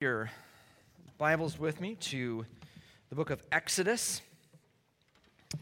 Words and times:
your 0.00 0.30
Bibles 1.18 1.58
with 1.58 1.78
me 1.78 1.94
to 1.96 2.46
the 3.10 3.14
book 3.14 3.28
of 3.28 3.42
Exodus, 3.52 4.22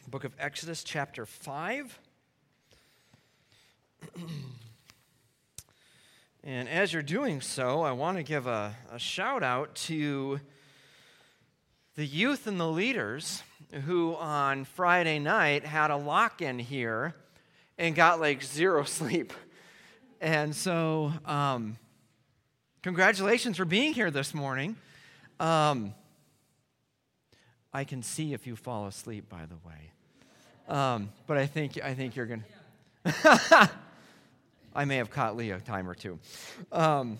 book 0.07 0.22
of 0.22 0.33
Exodus, 0.38 0.84
chapter 0.84 1.26
5. 1.26 1.99
and 6.45 6.69
as 6.69 6.93
you're 6.93 7.03
doing 7.03 7.40
so, 7.40 7.80
I 7.80 7.90
want 7.90 8.16
to 8.19 8.22
give 8.22 8.46
a, 8.46 8.77
a 8.93 8.98
shout 9.01 9.43
out 9.43 9.74
to 9.74 10.39
the 11.96 12.07
youth 12.07 12.46
and 12.46 12.61
the 12.61 12.68
leaders 12.68 13.43
who 13.86 14.14
on 14.14 14.66
Friday 14.66 15.18
night 15.18 15.64
had 15.64 15.91
a 15.91 15.96
lock 15.96 16.41
in 16.41 16.61
here 16.61 17.16
and 17.77 17.93
got 17.93 18.20
like 18.20 18.45
zero 18.45 18.84
sleep. 18.84 19.32
And 20.20 20.55
so, 20.55 21.12
um, 21.25 21.77
Congratulations 22.82 23.56
for 23.56 23.64
being 23.64 23.92
here 23.92 24.08
this 24.08 24.32
morning. 24.32 24.76
Um, 25.40 25.95
I 27.73 27.82
can 27.82 28.05
see 28.05 28.32
if 28.34 28.46
you 28.46 28.55
fall 28.55 28.86
asleep, 28.86 29.28
by 29.28 29.46
the 29.46 29.56
way. 29.66 29.91
Um, 30.69 31.10
but 31.27 31.36
I 31.36 31.46
think, 31.46 31.83
I 31.83 31.95
think 31.95 32.14
you're 32.14 32.27
going 32.27 32.45
to. 33.05 33.70
I 34.77 34.84
may 34.84 34.96
have 34.98 35.10
caught 35.10 35.36
Leah 35.36 35.56
a 35.56 35.60
time 35.60 35.88
or 35.91 35.95
two. 35.96 36.20
Um, 36.70 37.19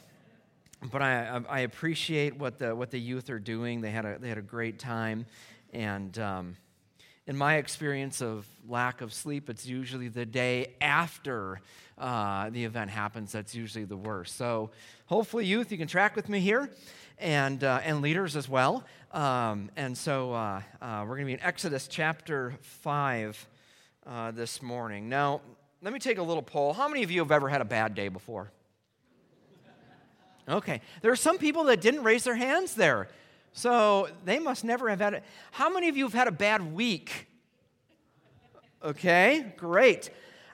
but 0.93 1.03
I, 1.03 1.41
I 1.49 1.61
appreciate 1.61 2.37
what 2.37 2.61
the, 2.61 2.77
what 2.77 2.93
the 2.93 3.01
youth 3.01 3.29
are 3.29 3.41
doing. 3.41 3.81
They 3.81 3.91
had 3.91 4.05
a, 4.05 4.17
they 4.19 4.29
had 4.29 4.39
a 4.39 4.43
great 4.43 4.79
time. 4.79 5.27
And 5.73 6.17
um, 6.21 6.57
in 7.29 7.37
my 7.37 7.57
experience 7.57 8.23
of 8.23 8.47
lack 8.67 9.03
of 9.03 9.13
sleep, 9.13 9.51
it's 9.51 9.67
usually 9.67 10.09
the 10.09 10.25
day 10.25 10.73
after 10.81 11.61
uh, 11.99 12.49
the 12.49 12.65
event 12.65 12.91
happens 12.91 13.33
that's 13.33 13.55
usually 13.55 13.85
the 13.85 13.99
worst. 13.99 14.37
So 14.37 14.71
hopefully, 15.07 15.45
youth, 15.45 15.71
you 15.71 15.77
can 15.77 15.89
track 15.89 16.17
with 16.17 16.31
me 16.31 16.41
here, 16.41 16.71
and, 17.19 17.63
uh, 17.63 17.81
and 17.85 18.01
leaders 18.01 18.35
as 18.35 18.49
well. 18.49 18.83
Um, 19.13 19.71
and 19.77 19.97
so 19.97 20.33
uh, 20.33 20.63
uh 20.81 21.01
we're 21.03 21.17
going 21.17 21.21
to 21.21 21.27
be 21.27 21.33
in 21.35 21.41
Exodus 21.41 21.87
chapter 21.87 22.55
5 22.63 23.47
uh, 24.07 24.31
this 24.31 24.63
morning. 24.63 25.11
Now, 25.11 25.43
let 25.83 25.93
me 25.93 25.99
take 25.99 26.17
a 26.17 26.23
little 26.23 26.43
poll. 26.43 26.73
How 26.73 26.89
many 26.89 27.03
of 27.03 27.11
you 27.11 27.21
have 27.21 27.31
ever 27.31 27.51
had 27.51 27.61
a 27.61 27.67
bad 27.67 27.95
day 27.95 28.09
before? 28.09 28.51
Okay. 30.49 30.81
There 31.03 31.13
are 31.13 31.17
some 31.17 31.37
people 31.37 31.65
that 31.65 31.83
didn't 31.83 32.05
raise 32.05 32.25
their 32.25 32.37
hands 32.37 32.75
there. 32.75 33.09
So 33.53 34.09
they 34.25 34.39
must 34.39 34.65
never 34.65 34.89
have 34.89 35.01
had 35.01 35.15
it. 35.15 35.25
How 35.51 35.69
many 35.69 35.89
of 35.89 35.97
you 35.97 36.05
have 36.05 36.15
had 36.15 36.29
a 36.29 36.33
bad 36.33 36.73
week? 36.73 37.28
Okay, 38.83 39.53
great 39.57 40.11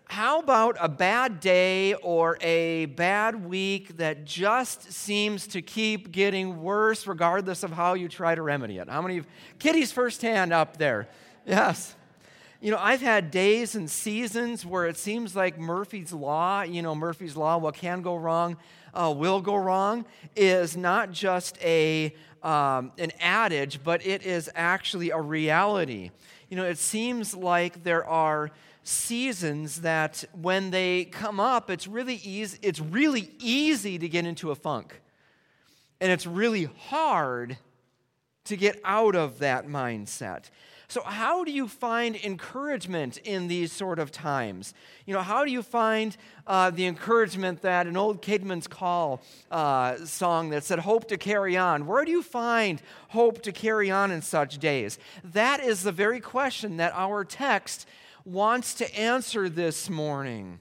how 0.07 0.39
about 0.39 0.77
a 0.81 0.89
bad 0.89 1.41
day 1.41 1.95
or 1.95 2.39
a 2.41 2.87
bad 2.87 3.45
week 3.45 3.97
that 3.97 4.25
just 4.25 4.93
seems 4.93 5.47
to 5.49 5.63
keep 5.63 6.13
getting 6.13 6.63
worse 6.63 7.07
regardless 7.07 7.63
of 7.63 7.73
how 7.73 7.95
you 7.95 8.09
try 8.09 8.35
to 8.35 8.43
remedy 8.43 8.79
it? 8.79 8.89
How 8.89 9.03
many 9.03 9.19
of 9.19 9.27
Kitty's 9.59 9.93
first 9.93 10.23
hand 10.23 10.53
up 10.53 10.77
there? 10.77 11.09
Yes. 11.47 11.97
You 12.61 12.71
know, 12.71 12.79
I've 12.79 13.01
had 13.01 13.31
days 13.31 13.75
and 13.75 13.91
seasons 13.91 14.65
where 14.65 14.87
it 14.87 14.97
seems 14.97 15.35
like 15.35 15.59
Murphy's 15.59 16.13
Law, 16.13 16.63
you 16.63 16.81
know, 16.81 16.95
Murphy's 16.95 17.37
Law, 17.37 17.59
what 17.59 17.75
can 17.75 18.01
go 18.01 18.17
wrong 18.17 18.57
uh, 18.95 19.13
will 19.15 19.41
go 19.41 19.57
wrong, 19.57 20.05
is 20.37 20.77
not 20.77 21.11
just 21.11 21.59
a, 21.63 22.15
um, 22.43 22.93
an 22.99 23.11
adage, 23.21 23.83
but 23.83 24.07
it 24.07 24.25
is 24.25 24.49
actually 24.55 25.11
a 25.11 25.21
reality. 25.21 26.11
You 26.55 26.61
know, 26.61 26.67
it 26.67 26.79
seems 26.79 27.35
like 27.35 27.83
there 27.83 28.07
are 28.07 28.49
seasons 28.85 29.81
that 29.81 30.23
when 30.41 30.71
they 30.71 31.07
come 31.07 31.41
up, 31.41 31.69
it's 31.69 31.89
really 31.89 32.21
easy, 32.23 32.59
it's 32.63 32.79
really 32.79 33.33
easy 33.41 33.99
to 33.99 34.09
get 34.09 34.25
into 34.25 34.53
a 34.53 34.55
funk. 34.55 35.01
And 36.01 36.13
it's 36.13 36.29
really 36.29 36.69
hard 36.91 37.59
to 38.45 38.57
get 38.57 38.81
out 38.85 39.17
of 39.17 39.41
that 39.41 39.67
mindset. 39.67 40.45
So, 40.95 41.03
how 41.03 41.43
do 41.43 41.51
you 41.51 41.67
find 41.67 42.15
encouragement 42.15 43.17
in 43.25 43.49
these 43.49 43.73
sort 43.73 43.99
of 43.99 44.13
times? 44.13 44.75
You 45.07 45.15
know, 45.15 45.23
how 45.23 45.45
do 45.45 45.51
you 45.51 45.61
find 45.61 46.17
uh, 46.47 46.71
the 46.71 46.87
encouragement 46.87 47.63
that 47.63 47.89
an 47.89 47.97
old 47.97 48.23
Caedmon's 48.23 48.69
Call 48.69 49.21
uh, 49.51 49.97
song 50.07 50.51
that 50.51 50.63
said, 50.63 50.79
Hope 50.79 51.09
to 51.09 51.17
carry 51.17 51.57
on? 51.57 51.89
Where 51.89 52.05
do 52.05 52.13
you 52.13 52.23
find 52.23 52.81
hope 53.09 53.43
to 53.43 53.51
carry 53.51 53.91
on 53.91 54.13
in 54.13 54.23
such 54.23 54.59
days? 54.59 55.01
That 55.25 55.59
is 55.59 55.83
the 55.83 55.91
very 55.91 56.21
question 56.21 56.77
that 56.77 56.93
our 56.95 57.25
text 57.25 57.89
wants 58.25 58.75
to 58.75 58.97
answer 58.97 59.49
this 59.49 59.91
morning. 59.91 60.61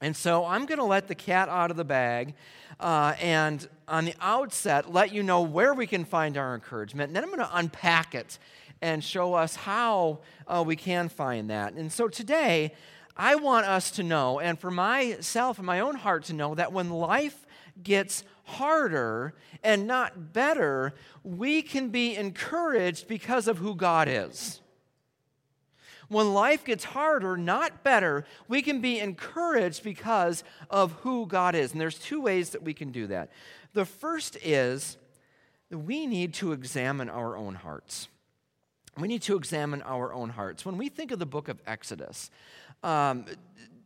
And 0.00 0.16
so 0.16 0.44
I'm 0.44 0.66
going 0.66 0.80
to 0.80 0.84
let 0.84 1.06
the 1.06 1.14
cat 1.14 1.48
out 1.48 1.70
of 1.70 1.76
the 1.76 1.84
bag 1.84 2.34
uh, 2.80 3.14
and 3.20 3.68
on 3.86 4.06
the 4.06 4.14
outset 4.20 4.92
let 4.92 5.12
you 5.14 5.22
know 5.22 5.42
where 5.42 5.72
we 5.72 5.86
can 5.86 6.04
find 6.04 6.36
our 6.36 6.56
encouragement. 6.56 7.10
And 7.10 7.16
then 7.16 7.22
I'm 7.22 7.30
going 7.30 7.48
to 7.48 7.56
unpack 7.56 8.16
it 8.16 8.40
and 8.82 9.02
show 9.02 9.34
us 9.34 9.56
how 9.56 10.18
uh, 10.46 10.62
we 10.66 10.76
can 10.76 11.08
find 11.08 11.48
that. 11.48 11.72
And 11.72 11.90
so 11.90 12.08
today, 12.08 12.74
I 13.16 13.36
want 13.36 13.66
us 13.66 13.90
to 13.92 14.02
know, 14.02 14.40
and 14.40 14.58
for 14.58 14.70
myself 14.70 15.58
and 15.58 15.66
my 15.66 15.80
own 15.80 15.94
heart 15.94 16.24
to 16.24 16.34
know, 16.34 16.54
that 16.54 16.72
when 16.72 16.90
life 16.90 17.46
gets 17.82 18.24
harder 18.44 19.34
and 19.62 19.86
not 19.86 20.32
better, 20.32 20.92
we 21.22 21.62
can 21.62 21.88
be 21.88 22.16
encouraged 22.16 23.08
because 23.08 23.48
of 23.48 23.58
who 23.58 23.74
God 23.74 24.08
is 24.08 24.62
when 26.12 26.34
life 26.34 26.64
gets 26.64 26.84
harder, 26.84 27.36
not 27.36 27.82
better, 27.82 28.24
we 28.46 28.62
can 28.62 28.80
be 28.80 29.00
encouraged 29.00 29.82
because 29.82 30.44
of 30.70 30.92
who 31.00 31.26
God 31.26 31.54
is. 31.54 31.72
And 31.72 31.80
there's 31.80 31.98
two 31.98 32.20
ways 32.20 32.50
that 32.50 32.62
we 32.62 32.74
can 32.74 32.92
do 32.92 33.06
that. 33.08 33.30
The 33.72 33.86
first 33.86 34.36
is 34.44 34.98
that 35.70 35.78
we 35.78 36.06
need 36.06 36.34
to 36.34 36.52
examine 36.52 37.08
our 37.08 37.36
own 37.36 37.54
hearts. 37.54 38.08
We 38.98 39.08
need 39.08 39.22
to 39.22 39.36
examine 39.36 39.82
our 39.82 40.12
own 40.12 40.30
hearts. 40.30 40.66
When 40.66 40.76
we 40.76 40.88
think 40.88 41.12
of 41.12 41.18
the 41.18 41.26
book 41.26 41.48
of 41.48 41.58
Exodus, 41.66 42.30
um, 42.82 43.24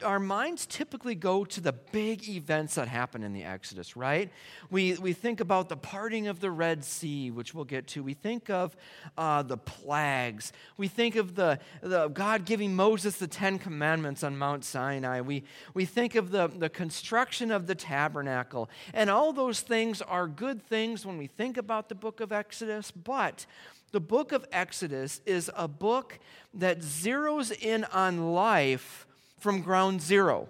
our 0.03 0.19
minds 0.19 0.67
typically 0.67 1.15
go 1.15 1.44
to 1.44 1.61
the 1.61 1.72
big 1.72 2.28
events 2.28 2.75
that 2.75 2.89
happen 2.89 3.22
in 3.22 3.33
the 3.33 3.45
Exodus, 3.45 3.97
right? 3.97 4.31
We, 4.71 4.95
we 4.95 5.12
think 5.12 5.41
about 5.41 5.69
the 5.69 5.77
parting 5.77 6.28
of 6.28 6.41
the 6.41 6.50
Red 6.50 6.84
Sea, 6.84 7.31
which 7.31 7.55
we'll 7.55 7.65
get 7.65 7.87
to. 7.89 8.03
We 8.03 8.15
think 8.15 8.50
of 8.50 8.77
uh, 9.16 9.43
the 9.43 9.56
plagues. 9.56 10.53
We 10.77 10.89
think 10.89 11.16
of 11.16 11.34
the, 11.34 11.61
the 11.81 12.09
God 12.09 12.45
giving 12.45 12.75
Moses 12.75 13.16
the 13.16 13.27
Ten 13.27 13.59
Commandments 13.59 14.22
on 14.22 14.37
Mount 14.37 14.65
Sinai. 14.65 15.21
We, 15.21 15.45
we 15.72 15.84
think 15.84 16.15
of 16.15 16.31
the, 16.31 16.49
the 16.49 16.69
construction 16.69 17.50
of 17.50 17.66
the 17.66 17.75
tabernacle. 17.75 18.69
And 18.93 19.09
all 19.09 19.33
those 19.33 19.61
things 19.61 20.03
are 20.03 20.27
good 20.27 20.62
things 20.62 21.06
when 21.06 21.16
we 21.16 21.27
think 21.27 21.56
about 21.56 21.89
the 21.89 21.95
book 21.95 22.21
of 22.21 22.33
Exodus, 22.33 22.91
but 22.91 23.47
the 23.93 24.01
book 24.01 24.33
of 24.33 24.45
Exodus 24.53 25.21
is 25.27 25.51
a 25.57 25.69
book 25.69 26.19
that 26.55 26.81
zeroes 26.81 27.51
in 27.53 27.85
on 27.85 28.33
life 28.33 29.07
from 29.39 29.63
ground 29.63 30.03
zero. 30.03 30.49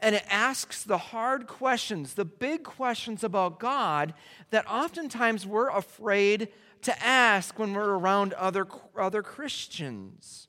And 0.00 0.14
it 0.14 0.24
asks 0.28 0.82
the 0.82 0.98
hard 0.98 1.46
questions, 1.46 2.14
the 2.14 2.24
big 2.24 2.64
questions 2.64 3.22
about 3.22 3.58
God 3.58 4.14
that 4.50 4.68
oftentimes 4.68 5.46
we're 5.46 5.70
afraid 5.70 6.48
to 6.82 7.02
ask 7.02 7.58
when 7.58 7.74
we're 7.74 7.96
around 7.96 8.32
other, 8.34 8.66
other 8.96 9.22
Christians. 9.22 10.48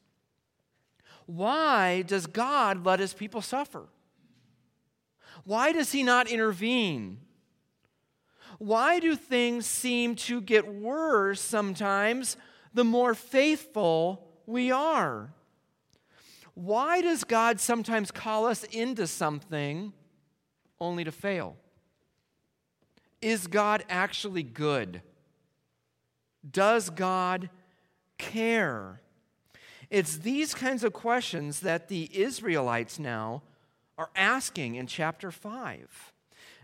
Why 1.26 2.02
does 2.02 2.26
God 2.26 2.86
let 2.86 3.00
his 3.00 3.14
people 3.14 3.42
suffer? 3.42 3.88
Why 5.46 5.72
does 5.72 5.92
he 5.92 6.04
not 6.04 6.30
intervene? 6.30 7.20
Why 8.60 9.00
do 9.00 9.16
things 9.16 9.66
seem 9.66 10.16
to 10.16 10.42
get 10.42 10.68
worse 10.68 11.42
sometimes 11.42 12.38
the 12.74 12.84
more 12.84 13.14
faithful 13.14 14.28
we 14.46 14.72
are? 14.72 15.34
Why 16.54 17.02
does 17.02 17.24
God 17.24 17.60
sometimes 17.60 18.12
call 18.12 18.46
us 18.46 18.64
into 18.66 19.08
something 19.08 19.94
only 20.80 21.04
to 21.04 21.12
fail? 21.12 21.56
Is 23.22 23.48
God 23.48 23.84
actually 23.90 24.44
good? 24.44 25.02
Does 26.50 26.90
God 26.90 27.50
care? 28.18 29.02
It's 29.90 30.18
these 30.18 30.54
kinds 30.54 30.84
of 30.84 30.94
questions 30.94 31.62
that 31.62 31.88
the 31.88 32.10
Israelites 32.12 33.00
now 33.00 33.44
are 33.98 34.10
asking 34.16 34.76
in 34.76 34.88
chapter 34.88 35.32
5. 35.32 36.14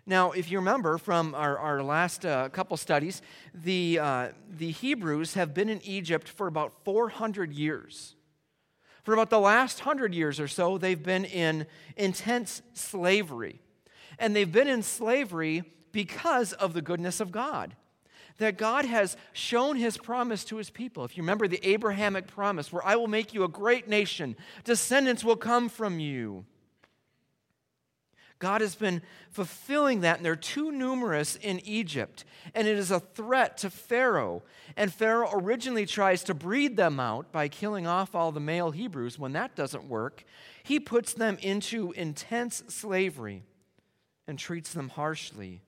Now, 0.09 0.31
if 0.31 0.50
you 0.50 0.57
remember 0.57 0.97
from 0.97 1.35
our, 1.35 1.59
our 1.59 1.83
last 1.83 2.25
uh, 2.25 2.50
couple 2.50 2.75
studies, 2.77 3.21
the, 3.53 4.00
uh, 4.00 4.29
the 4.50 4.71
Hebrews 4.71 5.35
have 5.35 5.53
been 5.53 5.69
in 5.69 5.79
Egypt 5.83 6.27
for 6.27 6.47
about 6.47 6.73
400 6.83 7.53
years. 7.53 8.15
For 9.03 9.13
about 9.13 9.29
the 9.29 9.39
last 9.39 9.81
hundred 9.81 10.15
years 10.15 10.39
or 10.39 10.47
so, 10.47 10.79
they've 10.79 11.01
been 11.01 11.25
in 11.25 11.67
intense 11.95 12.63
slavery. 12.73 13.61
And 14.17 14.35
they've 14.35 14.51
been 14.51 14.67
in 14.67 14.81
slavery 14.81 15.61
because 15.91 16.53
of 16.53 16.73
the 16.73 16.81
goodness 16.81 17.19
of 17.19 17.31
God. 17.31 17.75
That 18.39 18.57
God 18.57 18.85
has 18.85 19.15
shown 19.31 19.75
his 19.75 19.95
promise 19.95 20.44
to 20.45 20.55
his 20.55 20.71
people. 20.71 21.05
If 21.05 21.17
you 21.17 21.21
remember 21.21 21.47
the 21.47 21.63
Abrahamic 21.63 22.25
promise, 22.25 22.73
where 22.73 22.83
I 22.83 22.95
will 22.95 23.07
make 23.07 23.35
you 23.35 23.44
a 23.44 23.47
great 23.47 23.88
nation, 23.88 24.35
descendants 24.63 25.23
will 25.23 25.35
come 25.35 25.69
from 25.69 26.00
you. 26.00 26.45
God 28.39 28.62
has 28.62 28.74
been 28.74 29.01
fulfilling 29.31 30.01
that, 30.01 30.18
and 30.18 30.25
they're 30.25 30.38
too 30.38 30.71
numerous 30.71 31.36
in 31.36 31.59
Egypt. 31.65 32.24
And 32.56 32.68
it 32.68 32.77
is 32.77 32.89
a 32.89 33.01
threat 33.01 33.57
to 33.59 33.69
Pharaoh. 33.69 34.44
And 34.77 34.94
Pharaoh 34.94 35.30
originally 35.33 35.86
tries 35.86 36.24
to 36.24 36.33
breed 36.33 36.77
them 36.77 37.01
out 37.01 37.33
by 37.33 37.50
killing 37.50 37.86
off 37.86 38.15
all 38.15 38.31
the 38.31 38.39
male 38.39 38.71
Hebrews. 38.71 39.19
When 39.19 39.33
that 39.33 39.56
doesn't 39.56 39.89
work, 39.89 40.24
he 40.63 40.80
puts 40.80 41.13
them 41.13 41.38
into 41.41 41.91
intense 41.91 42.63
slavery 42.69 43.44
and 44.25 44.39
treats 44.39 44.71
them 44.71 44.88
harshly. 44.88 45.62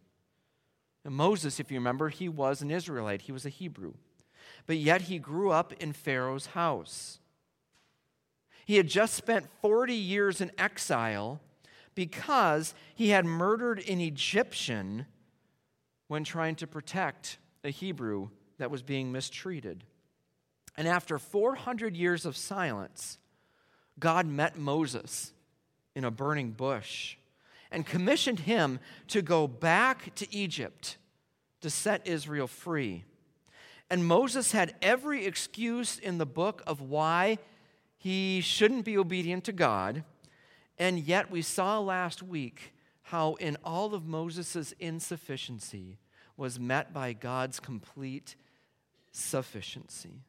And 1.04 1.14
Moses, 1.14 1.60
if 1.60 1.72
you 1.72 1.78
remember, 1.78 2.08
he 2.08 2.30
was 2.30 2.62
an 2.62 2.72
Israelite, 2.72 3.24
he 3.24 3.34
was 3.34 3.46
a 3.46 3.50
Hebrew. 3.50 3.96
But 4.66 4.78
yet 4.78 5.02
he 5.04 5.20
grew 5.20 5.52
up 5.52 5.74
in 5.74 5.92
Pharaoh's 5.92 6.48
house. 6.48 7.20
He 8.66 8.78
had 8.78 8.88
just 8.88 9.16
spent 9.16 9.48
40 9.62 9.94
years 9.94 10.40
in 10.40 10.52
exile 10.58 11.42
because 11.96 12.74
he 12.96 13.10
had 13.10 13.26
murdered 13.26 13.84
an 13.88 14.00
Egyptian 14.00 15.06
when 16.08 16.24
trying 16.24 16.56
to 16.56 16.68
protect 16.68 17.38
a 17.64 17.70
Hebrew 17.70 18.30
that 18.58 18.72
was 18.72 18.82
being 18.82 19.12
mistreated. 19.12 19.84
And 20.78 20.88
after 20.88 21.20
400 21.20 21.96
years 21.96 22.26
of 22.26 22.38
silence, 22.38 23.18
God 24.00 24.26
met 24.26 24.58
Moses 24.58 25.34
in 25.96 26.04
a 26.06 26.12
burning 26.12 26.52
bush 26.52 27.18
and 27.72 27.86
commissioned 27.86 28.42
him 28.42 28.80
to 29.08 29.22
go 29.22 29.48
back 29.48 30.14
to 30.16 30.36
Egypt 30.36 30.98
to 31.62 31.70
set 31.70 32.08
Israel 32.08 32.48
free. 32.48 33.04
And 33.90 34.06
Moses 34.06 34.52
had 34.52 34.76
every 34.82 35.26
excuse 35.26 35.98
in 35.98 36.18
the 36.18 36.26
book 36.26 36.64
of 36.66 36.82
why 36.82 37.38
he 37.98 38.42
shouldn't 38.42 38.86
be 38.86 38.98
obedient 38.98 39.44
to 39.46 39.52
God. 39.52 40.04
And 40.82 40.98
yet, 40.98 41.30
we 41.30 41.44
saw 41.44 41.80
last 41.80 42.24
week 42.24 42.74
how, 43.04 43.36
in 43.36 43.56
all 43.64 43.94
of 43.94 44.08
Moses' 44.08 44.74
insufficiency, 44.80 46.00
was 46.38 46.60
met 46.60 46.92
by 46.92 47.14
God's 47.14 47.60
complete 47.60 48.36
sufficiency. 49.12 50.24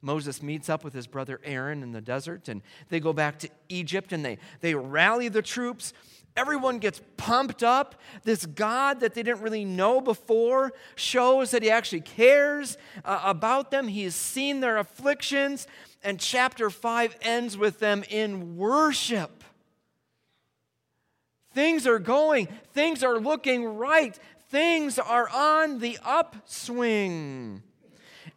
Moses 0.00 0.42
meets 0.42 0.70
up 0.70 0.84
with 0.84 0.94
his 0.94 1.06
brother 1.06 1.38
Aaron 1.44 1.82
in 1.82 1.92
the 1.92 2.00
desert, 2.00 2.48
and 2.48 2.62
they 2.88 2.98
go 2.98 3.12
back 3.12 3.38
to 3.40 3.50
Egypt 3.68 4.14
and 4.14 4.24
they, 4.24 4.38
they 4.62 4.74
rally 4.74 5.28
the 5.28 5.42
troops. 5.42 5.92
Everyone 6.34 6.78
gets 6.78 7.02
pumped 7.18 7.62
up. 7.62 7.94
This 8.22 8.46
God 8.46 9.00
that 9.00 9.12
they 9.12 9.22
didn't 9.22 9.42
really 9.42 9.66
know 9.66 10.00
before 10.00 10.72
shows 10.94 11.50
that 11.50 11.62
he 11.62 11.70
actually 11.70 12.00
cares 12.00 12.78
uh, 13.04 13.20
about 13.22 13.70
them. 13.70 13.88
He 13.88 14.04
has 14.04 14.14
seen 14.14 14.60
their 14.60 14.78
afflictions, 14.78 15.66
and 16.02 16.18
chapter 16.18 16.70
5 16.70 17.18
ends 17.20 17.58
with 17.58 17.80
them 17.80 18.02
in 18.08 18.56
worship. 18.56 19.43
Things 21.54 21.86
are 21.86 21.98
going, 22.00 22.48
things 22.72 23.04
are 23.04 23.18
looking 23.18 23.64
right, 23.78 24.18
things 24.50 24.98
are 24.98 25.28
on 25.28 25.78
the 25.78 25.98
upswing. 26.04 27.62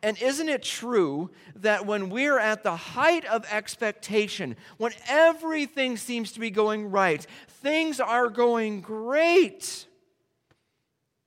And 0.04 0.22
isn't 0.22 0.48
it 0.48 0.62
true 0.62 1.31
that 1.56 1.86
when 1.86 2.10
we're 2.10 2.38
at 2.38 2.62
the 2.64 2.75
height 2.75 3.25
of 3.25 3.46
expectation, 3.52 4.56
when 4.78 4.92
everything 5.08 5.98
seems 5.98 6.31
to 6.34 6.40
be 6.40 6.52
going 6.52 6.92
right, 6.92 7.25
things 7.48 8.00
are 8.00 8.30
going 8.30 8.81
great, 8.81 9.88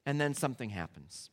and 0.06 0.20
then 0.20 0.34
something 0.34 0.70
happens? 0.70 1.29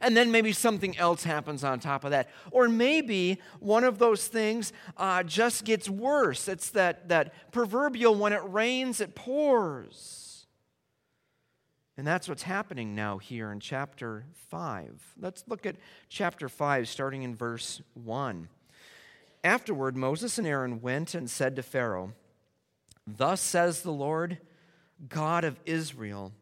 And 0.00 0.16
then 0.16 0.30
maybe 0.30 0.52
something 0.52 0.96
else 0.98 1.24
happens 1.24 1.64
on 1.64 1.80
top 1.80 2.04
of 2.04 2.10
that. 2.10 2.28
Or 2.50 2.68
maybe 2.68 3.40
one 3.58 3.84
of 3.84 3.98
those 3.98 4.26
things 4.28 4.72
uh, 4.96 5.22
just 5.22 5.64
gets 5.64 5.88
worse. 5.88 6.48
It's 6.48 6.70
that, 6.70 7.08
that 7.08 7.52
proverbial 7.52 8.14
when 8.14 8.32
it 8.32 8.42
rains, 8.44 9.00
it 9.00 9.14
pours. 9.14 10.46
And 11.96 12.06
that's 12.06 12.28
what's 12.28 12.44
happening 12.44 12.94
now 12.94 13.18
here 13.18 13.52
in 13.52 13.60
chapter 13.60 14.24
5. 14.48 15.14
Let's 15.20 15.44
look 15.46 15.66
at 15.66 15.76
chapter 16.08 16.48
5, 16.48 16.88
starting 16.88 17.24
in 17.24 17.36
verse 17.36 17.82
1. 17.92 18.48
Afterward, 19.44 19.96
Moses 19.96 20.38
and 20.38 20.46
Aaron 20.46 20.80
went 20.80 21.14
and 21.14 21.28
said 21.28 21.56
to 21.56 21.62
Pharaoh, 21.62 22.12
Thus 23.06 23.40
says 23.40 23.82
the 23.82 23.92
Lord, 23.92 24.38
God 25.08 25.44
of 25.44 25.58
Israel, 25.66 26.32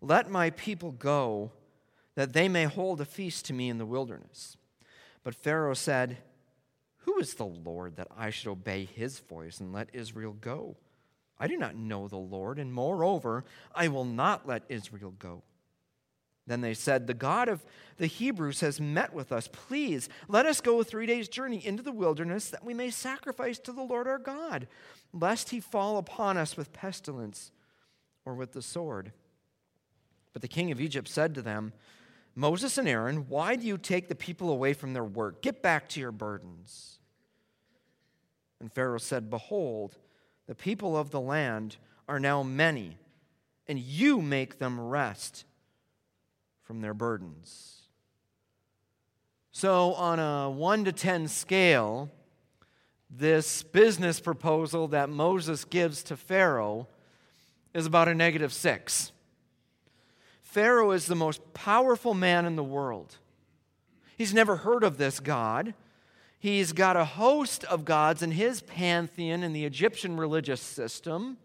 let 0.00 0.30
my 0.30 0.50
people 0.50 0.92
go 0.92 1.52
that 2.16 2.32
they 2.32 2.48
may 2.48 2.64
hold 2.64 3.00
a 3.00 3.04
feast 3.04 3.44
to 3.46 3.52
me 3.52 3.68
in 3.68 3.78
the 3.78 3.86
wilderness. 3.86 4.56
But 5.22 5.34
Pharaoh 5.34 5.74
said, 5.74 6.18
Who 6.98 7.18
is 7.18 7.34
the 7.34 7.46
Lord 7.46 7.96
that 7.96 8.08
I 8.16 8.30
should 8.30 8.50
obey 8.50 8.84
his 8.84 9.20
voice 9.20 9.60
and 9.60 9.72
let 9.72 9.94
Israel 9.94 10.32
go? 10.32 10.76
I 11.38 11.46
do 11.46 11.56
not 11.56 11.76
know 11.76 12.08
the 12.08 12.16
Lord, 12.16 12.58
and 12.58 12.72
moreover, 12.72 13.44
I 13.74 13.88
will 13.88 14.06
not 14.06 14.48
let 14.48 14.64
Israel 14.68 15.14
go. 15.18 15.42
Then 16.46 16.60
they 16.60 16.74
said, 16.74 17.06
The 17.06 17.14
God 17.14 17.48
of 17.48 17.64
the 17.98 18.06
Hebrews 18.06 18.60
has 18.60 18.80
met 18.80 19.12
with 19.12 19.32
us. 19.32 19.48
Please 19.52 20.08
let 20.28 20.46
us 20.46 20.60
go 20.60 20.80
a 20.80 20.84
three 20.84 21.06
days' 21.06 21.28
journey 21.28 21.64
into 21.64 21.82
the 21.82 21.92
wilderness 21.92 22.48
that 22.50 22.64
we 22.64 22.72
may 22.72 22.90
sacrifice 22.90 23.58
to 23.60 23.72
the 23.72 23.82
Lord 23.82 24.06
our 24.06 24.18
God, 24.18 24.68
lest 25.12 25.50
he 25.50 25.60
fall 25.60 25.98
upon 25.98 26.36
us 26.36 26.56
with 26.56 26.72
pestilence 26.72 27.50
or 28.24 28.34
with 28.34 28.52
the 28.52 28.62
sword. 28.62 29.12
But 30.32 30.42
the 30.42 30.48
king 30.48 30.70
of 30.70 30.80
Egypt 30.80 31.08
said 31.08 31.34
to 31.34 31.42
them, 31.42 31.72
Moses 32.38 32.76
and 32.76 32.86
Aaron, 32.86 33.28
why 33.28 33.56
do 33.56 33.66
you 33.66 33.78
take 33.78 34.08
the 34.08 34.14
people 34.14 34.50
away 34.50 34.74
from 34.74 34.92
their 34.92 35.02
work? 35.02 35.40
Get 35.40 35.62
back 35.62 35.88
to 35.90 36.00
your 36.00 36.12
burdens. 36.12 36.98
And 38.60 38.70
Pharaoh 38.70 38.98
said, 38.98 39.30
Behold, 39.30 39.96
the 40.46 40.54
people 40.54 40.98
of 40.98 41.10
the 41.10 41.20
land 41.20 41.78
are 42.06 42.20
now 42.20 42.42
many, 42.42 42.98
and 43.66 43.78
you 43.78 44.20
make 44.20 44.58
them 44.58 44.78
rest 44.78 45.46
from 46.62 46.82
their 46.82 46.92
burdens. 46.92 47.88
So, 49.50 49.94
on 49.94 50.18
a 50.18 50.50
1 50.50 50.84
to 50.84 50.92
10 50.92 51.28
scale, 51.28 52.10
this 53.08 53.62
business 53.62 54.20
proposal 54.20 54.88
that 54.88 55.08
Moses 55.08 55.64
gives 55.64 56.02
to 56.04 56.16
Pharaoh 56.18 56.86
is 57.72 57.86
about 57.86 58.08
a 58.08 58.14
negative 58.14 58.52
six. 58.52 59.12
Pharaoh 60.56 60.92
is 60.92 61.04
the 61.04 61.14
most 61.14 61.52
powerful 61.52 62.14
man 62.14 62.46
in 62.46 62.56
the 62.56 62.64
world. 62.64 63.18
He's 64.16 64.32
never 64.32 64.56
heard 64.56 64.84
of 64.84 64.96
this 64.96 65.20
God. 65.20 65.74
He's 66.38 66.72
got 66.72 66.96
a 66.96 67.04
host 67.04 67.62
of 67.64 67.84
gods 67.84 68.22
in 68.22 68.30
his 68.30 68.62
pantheon 68.62 69.42
in 69.42 69.52
the 69.52 69.66
Egyptian 69.66 70.16
religious 70.16 70.62
system, 70.62 71.36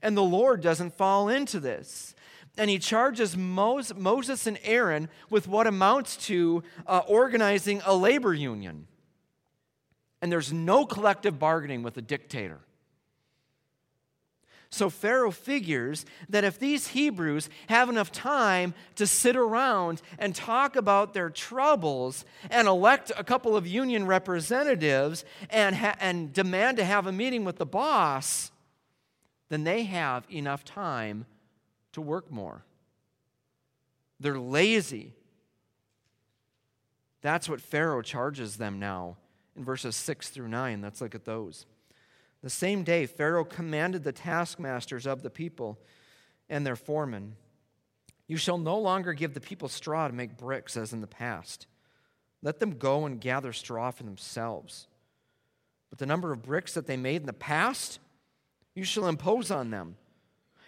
and 0.00 0.16
the 0.16 0.22
Lord 0.22 0.60
doesn't 0.60 0.94
fall 0.94 1.28
into 1.28 1.58
this. 1.58 2.14
And 2.56 2.70
he 2.70 2.78
charges 2.78 3.36
Moses 3.36 4.46
and 4.46 4.60
Aaron 4.62 5.08
with 5.28 5.48
what 5.48 5.66
amounts 5.66 6.16
to 6.28 6.62
uh, 6.86 7.02
organizing 7.08 7.82
a 7.84 7.96
labor 7.96 8.34
union. 8.34 8.86
And 10.22 10.30
there's 10.30 10.52
no 10.52 10.86
collective 10.86 11.40
bargaining 11.40 11.82
with 11.82 11.96
a 11.96 12.02
dictator. 12.02 12.60
So 14.74 14.90
Pharaoh 14.90 15.30
figures 15.30 16.04
that 16.28 16.42
if 16.42 16.58
these 16.58 16.88
Hebrews 16.88 17.48
have 17.68 17.88
enough 17.88 18.10
time 18.10 18.74
to 18.96 19.06
sit 19.06 19.36
around 19.36 20.02
and 20.18 20.34
talk 20.34 20.74
about 20.74 21.14
their 21.14 21.30
troubles 21.30 22.24
and 22.50 22.66
elect 22.66 23.12
a 23.16 23.22
couple 23.22 23.56
of 23.56 23.68
union 23.68 24.04
representatives 24.04 25.24
and, 25.48 25.76
ha- 25.76 25.94
and 26.00 26.32
demand 26.32 26.78
to 26.78 26.84
have 26.84 27.06
a 27.06 27.12
meeting 27.12 27.44
with 27.44 27.58
the 27.58 27.64
boss, 27.64 28.50
then 29.48 29.62
they 29.62 29.84
have 29.84 30.26
enough 30.28 30.64
time 30.64 31.26
to 31.92 32.00
work 32.00 32.28
more. 32.28 32.64
They're 34.18 34.40
lazy. 34.40 35.12
That's 37.22 37.48
what 37.48 37.60
Pharaoh 37.60 38.02
charges 38.02 38.56
them 38.56 38.80
now 38.80 39.18
in 39.56 39.62
verses 39.62 39.94
6 39.94 40.30
through 40.30 40.48
9. 40.48 40.82
Let's 40.82 41.00
look 41.00 41.14
at 41.14 41.26
those. 41.26 41.64
The 42.44 42.50
same 42.50 42.84
day, 42.84 43.06
Pharaoh 43.06 43.46
commanded 43.46 44.04
the 44.04 44.12
taskmasters 44.12 45.06
of 45.06 45.22
the 45.22 45.30
people 45.30 45.78
and 46.50 46.66
their 46.66 46.76
foremen 46.76 47.36
You 48.26 48.36
shall 48.36 48.58
no 48.58 48.78
longer 48.78 49.14
give 49.14 49.32
the 49.32 49.40
people 49.40 49.70
straw 49.70 50.08
to 50.08 50.12
make 50.12 50.36
bricks 50.36 50.76
as 50.76 50.92
in 50.92 51.00
the 51.00 51.06
past. 51.06 51.66
Let 52.42 52.60
them 52.60 52.72
go 52.72 53.06
and 53.06 53.18
gather 53.18 53.54
straw 53.54 53.90
for 53.90 54.02
themselves. 54.02 54.88
But 55.88 55.98
the 55.98 56.04
number 56.04 56.32
of 56.32 56.42
bricks 56.42 56.74
that 56.74 56.86
they 56.86 56.98
made 56.98 57.22
in 57.22 57.26
the 57.26 57.32
past, 57.32 57.98
you 58.74 58.84
shall 58.84 59.08
impose 59.08 59.50
on 59.50 59.70
them. 59.70 59.96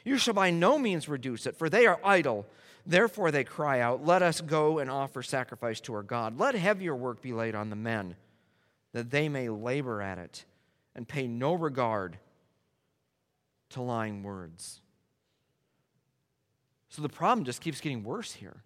You 0.02 0.16
shall 0.16 0.32
by 0.32 0.50
no 0.50 0.78
means 0.78 1.10
reduce 1.10 1.44
it, 1.44 1.58
for 1.58 1.68
they 1.68 1.86
are 1.86 2.00
idle. 2.02 2.46
Therefore 2.86 3.30
they 3.30 3.44
cry 3.44 3.80
out, 3.80 4.02
Let 4.02 4.22
us 4.22 4.40
go 4.40 4.78
and 4.78 4.90
offer 4.90 5.22
sacrifice 5.22 5.80
to 5.80 5.92
our 5.92 6.02
God. 6.02 6.38
Let 6.38 6.54
heavier 6.54 6.96
work 6.96 7.20
be 7.20 7.34
laid 7.34 7.54
on 7.54 7.68
the 7.68 7.76
men, 7.76 8.16
that 8.94 9.10
they 9.10 9.28
may 9.28 9.50
labor 9.50 10.00
at 10.00 10.16
it 10.16 10.46
and 10.96 11.06
pay 11.06 11.28
no 11.28 11.54
regard 11.54 12.18
to 13.70 13.82
lying 13.82 14.24
words. 14.24 14.80
So 16.88 17.02
the 17.02 17.08
problem 17.08 17.44
just 17.44 17.60
keeps 17.60 17.80
getting 17.80 18.02
worse 18.02 18.32
here. 18.32 18.62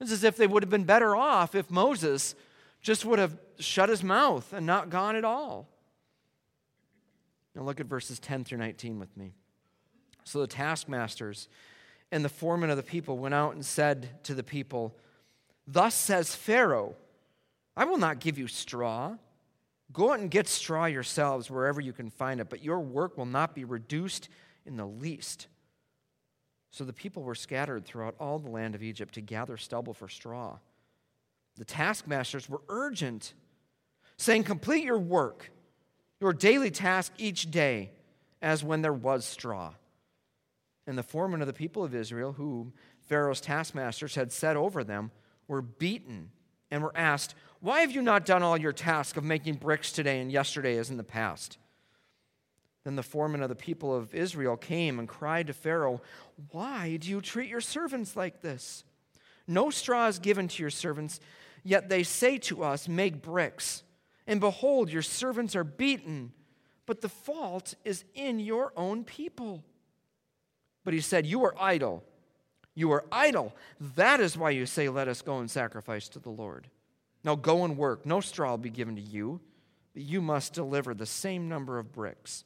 It's 0.00 0.10
as 0.12 0.24
if 0.24 0.36
they 0.36 0.46
would 0.46 0.62
have 0.62 0.70
been 0.70 0.84
better 0.84 1.16
off 1.16 1.54
if 1.54 1.70
Moses 1.70 2.34
just 2.82 3.04
would 3.04 3.18
have 3.18 3.38
shut 3.58 3.88
his 3.88 4.02
mouth 4.02 4.52
and 4.52 4.66
not 4.66 4.90
gone 4.90 5.16
at 5.16 5.24
all. 5.24 5.68
Now 7.54 7.62
look 7.62 7.80
at 7.80 7.86
verses 7.86 8.18
10 8.18 8.44
through 8.44 8.58
19 8.58 8.98
with 8.98 9.16
me. 9.16 9.32
So 10.24 10.40
the 10.40 10.46
taskmasters 10.48 11.48
and 12.10 12.24
the 12.24 12.28
foreman 12.28 12.68
of 12.68 12.76
the 12.76 12.82
people 12.82 13.16
went 13.16 13.34
out 13.34 13.54
and 13.54 13.64
said 13.64 14.22
to 14.24 14.34
the 14.34 14.42
people, 14.42 14.96
Thus 15.66 15.94
says 15.94 16.34
Pharaoh, 16.34 16.96
I 17.76 17.84
will 17.84 17.98
not 17.98 18.18
give 18.18 18.38
you 18.38 18.48
straw. 18.48 19.16
Go 19.92 20.12
out 20.12 20.20
and 20.20 20.30
get 20.30 20.48
straw 20.48 20.86
yourselves 20.86 21.50
wherever 21.50 21.80
you 21.80 21.92
can 21.92 22.10
find 22.10 22.40
it, 22.40 22.50
but 22.50 22.62
your 22.62 22.80
work 22.80 23.16
will 23.16 23.26
not 23.26 23.54
be 23.54 23.64
reduced 23.64 24.28
in 24.64 24.76
the 24.76 24.86
least. 24.86 25.46
So 26.70 26.84
the 26.84 26.92
people 26.92 27.22
were 27.22 27.34
scattered 27.34 27.84
throughout 27.84 28.16
all 28.18 28.38
the 28.38 28.50
land 28.50 28.74
of 28.74 28.82
Egypt 28.82 29.14
to 29.14 29.20
gather 29.20 29.56
stubble 29.56 29.94
for 29.94 30.08
straw. 30.08 30.58
The 31.56 31.64
taskmasters 31.64 32.48
were 32.48 32.60
urgent, 32.68 33.32
saying, 34.18 34.44
Complete 34.44 34.84
your 34.84 34.98
work, 34.98 35.50
your 36.20 36.32
daily 36.32 36.70
task 36.70 37.12
each 37.16 37.50
day, 37.50 37.92
as 38.42 38.62
when 38.62 38.82
there 38.82 38.92
was 38.92 39.24
straw. 39.24 39.72
And 40.86 40.98
the 40.98 41.02
foremen 41.02 41.40
of 41.40 41.46
the 41.46 41.52
people 41.52 41.82
of 41.82 41.94
Israel, 41.94 42.32
whom 42.32 42.74
Pharaoh's 43.08 43.40
taskmasters 43.40 44.14
had 44.14 44.32
set 44.32 44.56
over 44.56 44.84
them, 44.84 45.10
were 45.48 45.62
beaten 45.62 46.30
and 46.70 46.82
were 46.82 46.96
asked, 46.96 47.34
Why 47.66 47.80
have 47.80 47.90
you 47.90 48.00
not 48.00 48.24
done 48.24 48.44
all 48.44 48.56
your 48.56 48.72
task 48.72 49.16
of 49.16 49.24
making 49.24 49.54
bricks 49.54 49.90
today 49.90 50.20
and 50.20 50.30
yesterday 50.30 50.78
as 50.78 50.88
in 50.88 50.98
the 50.98 51.02
past? 51.02 51.58
Then 52.84 52.94
the 52.94 53.02
foreman 53.02 53.42
of 53.42 53.48
the 53.48 53.56
people 53.56 53.92
of 53.92 54.14
Israel 54.14 54.56
came 54.56 55.00
and 55.00 55.08
cried 55.08 55.48
to 55.48 55.52
Pharaoh, 55.52 56.00
Why 56.52 56.96
do 56.96 57.10
you 57.10 57.20
treat 57.20 57.50
your 57.50 57.60
servants 57.60 58.14
like 58.14 58.40
this? 58.40 58.84
No 59.48 59.70
straw 59.70 60.06
is 60.06 60.20
given 60.20 60.46
to 60.46 60.62
your 60.62 60.70
servants, 60.70 61.18
yet 61.64 61.88
they 61.88 62.04
say 62.04 62.38
to 62.38 62.62
us, 62.62 62.86
Make 62.86 63.20
bricks. 63.20 63.82
And 64.28 64.38
behold, 64.38 64.92
your 64.92 65.02
servants 65.02 65.56
are 65.56 65.64
beaten, 65.64 66.30
but 66.86 67.00
the 67.00 67.08
fault 67.08 67.74
is 67.84 68.04
in 68.14 68.38
your 68.38 68.72
own 68.76 69.02
people. 69.02 69.64
But 70.84 70.94
he 70.94 71.00
said, 71.00 71.26
You 71.26 71.44
are 71.44 71.56
idle. 71.60 72.04
You 72.76 72.92
are 72.92 73.04
idle. 73.10 73.56
That 73.96 74.20
is 74.20 74.38
why 74.38 74.50
you 74.50 74.66
say, 74.66 74.88
Let 74.88 75.08
us 75.08 75.20
go 75.20 75.40
and 75.40 75.50
sacrifice 75.50 76.08
to 76.10 76.20
the 76.20 76.30
Lord. 76.30 76.68
Now 77.26 77.34
go 77.34 77.64
and 77.64 77.76
work. 77.76 78.06
No 78.06 78.20
straw 78.20 78.52
will 78.52 78.58
be 78.58 78.70
given 78.70 78.94
to 78.94 79.02
you, 79.02 79.40
but 79.92 80.04
you 80.04 80.22
must 80.22 80.52
deliver 80.52 80.94
the 80.94 81.06
same 81.06 81.48
number 81.48 81.80
of 81.80 81.92
bricks. 81.92 82.44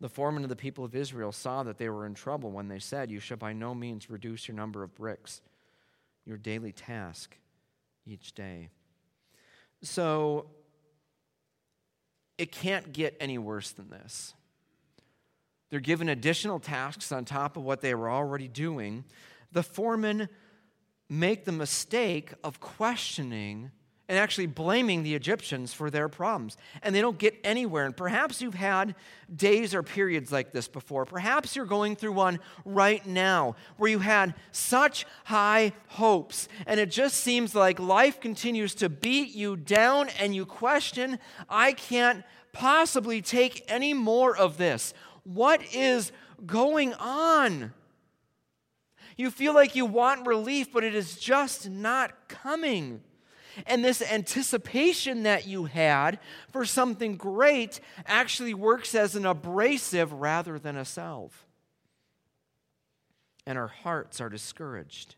The 0.00 0.08
foreman 0.08 0.42
of 0.42 0.48
the 0.48 0.56
people 0.56 0.84
of 0.84 0.96
Israel 0.96 1.30
saw 1.30 1.62
that 1.62 1.78
they 1.78 1.88
were 1.88 2.04
in 2.04 2.14
trouble 2.14 2.50
when 2.50 2.66
they 2.66 2.80
said, 2.80 3.10
You 3.10 3.20
shall 3.20 3.36
by 3.36 3.52
no 3.52 3.72
means 3.72 4.10
reduce 4.10 4.48
your 4.48 4.56
number 4.56 4.82
of 4.82 4.94
bricks, 4.96 5.40
your 6.26 6.36
daily 6.36 6.72
task 6.72 7.36
each 8.04 8.34
day. 8.34 8.68
So 9.80 10.50
it 12.36 12.50
can't 12.50 12.92
get 12.92 13.16
any 13.20 13.38
worse 13.38 13.70
than 13.70 13.90
this. 13.90 14.34
They're 15.70 15.80
given 15.80 16.08
additional 16.08 16.58
tasks 16.58 17.12
on 17.12 17.24
top 17.24 17.56
of 17.56 17.62
what 17.62 17.80
they 17.80 17.94
were 17.94 18.10
already 18.10 18.48
doing. 18.48 19.04
The 19.52 19.62
foremen 19.62 20.28
make 21.08 21.44
the 21.44 21.52
mistake 21.52 22.32
of 22.42 22.60
questioning 22.60 23.70
and 24.08 24.18
actually 24.18 24.46
blaming 24.46 25.02
the 25.02 25.14
Egyptians 25.14 25.72
for 25.72 25.90
their 25.90 26.08
problems. 26.08 26.56
And 26.82 26.94
they 26.94 27.00
don't 27.00 27.18
get 27.18 27.34
anywhere. 27.42 27.84
And 27.86 27.96
perhaps 27.96 28.40
you've 28.40 28.54
had 28.54 28.94
days 29.34 29.74
or 29.74 29.82
periods 29.82 30.30
like 30.30 30.52
this 30.52 30.68
before. 30.68 31.04
Perhaps 31.04 31.56
you're 31.56 31.64
going 31.64 31.96
through 31.96 32.12
one 32.12 32.38
right 32.64 33.04
now 33.04 33.56
where 33.78 33.90
you 33.90 33.98
had 33.98 34.34
such 34.52 35.06
high 35.24 35.72
hopes, 35.88 36.46
and 36.66 36.78
it 36.78 36.90
just 36.90 37.16
seems 37.16 37.54
like 37.54 37.80
life 37.80 38.20
continues 38.20 38.74
to 38.76 38.88
beat 38.88 39.34
you 39.34 39.56
down, 39.56 40.08
and 40.20 40.34
you 40.34 40.46
question, 40.46 41.18
I 41.48 41.72
can't 41.72 42.22
possibly 42.52 43.20
take 43.20 43.64
any 43.68 43.92
more 43.92 44.36
of 44.36 44.56
this. 44.56 44.94
What 45.24 45.60
is 45.74 46.12
going 46.46 46.94
on? 46.94 47.72
You 49.16 49.30
feel 49.30 49.54
like 49.54 49.74
you 49.74 49.86
want 49.86 50.26
relief, 50.26 50.72
but 50.72 50.84
it 50.84 50.94
is 50.94 51.18
just 51.18 51.70
not 51.70 52.28
coming. 52.28 53.02
And 53.66 53.84
this 53.84 54.02
anticipation 54.02 55.22
that 55.22 55.46
you 55.46 55.64
had 55.64 56.18
for 56.52 56.66
something 56.66 57.16
great 57.16 57.80
actually 58.06 58.52
works 58.52 58.94
as 58.94 59.16
an 59.16 59.24
abrasive 59.24 60.12
rather 60.12 60.58
than 60.58 60.76
a 60.76 60.84
salve. 60.84 61.46
And 63.46 63.56
our 63.56 63.68
hearts 63.68 64.20
are 64.20 64.28
discouraged. 64.28 65.16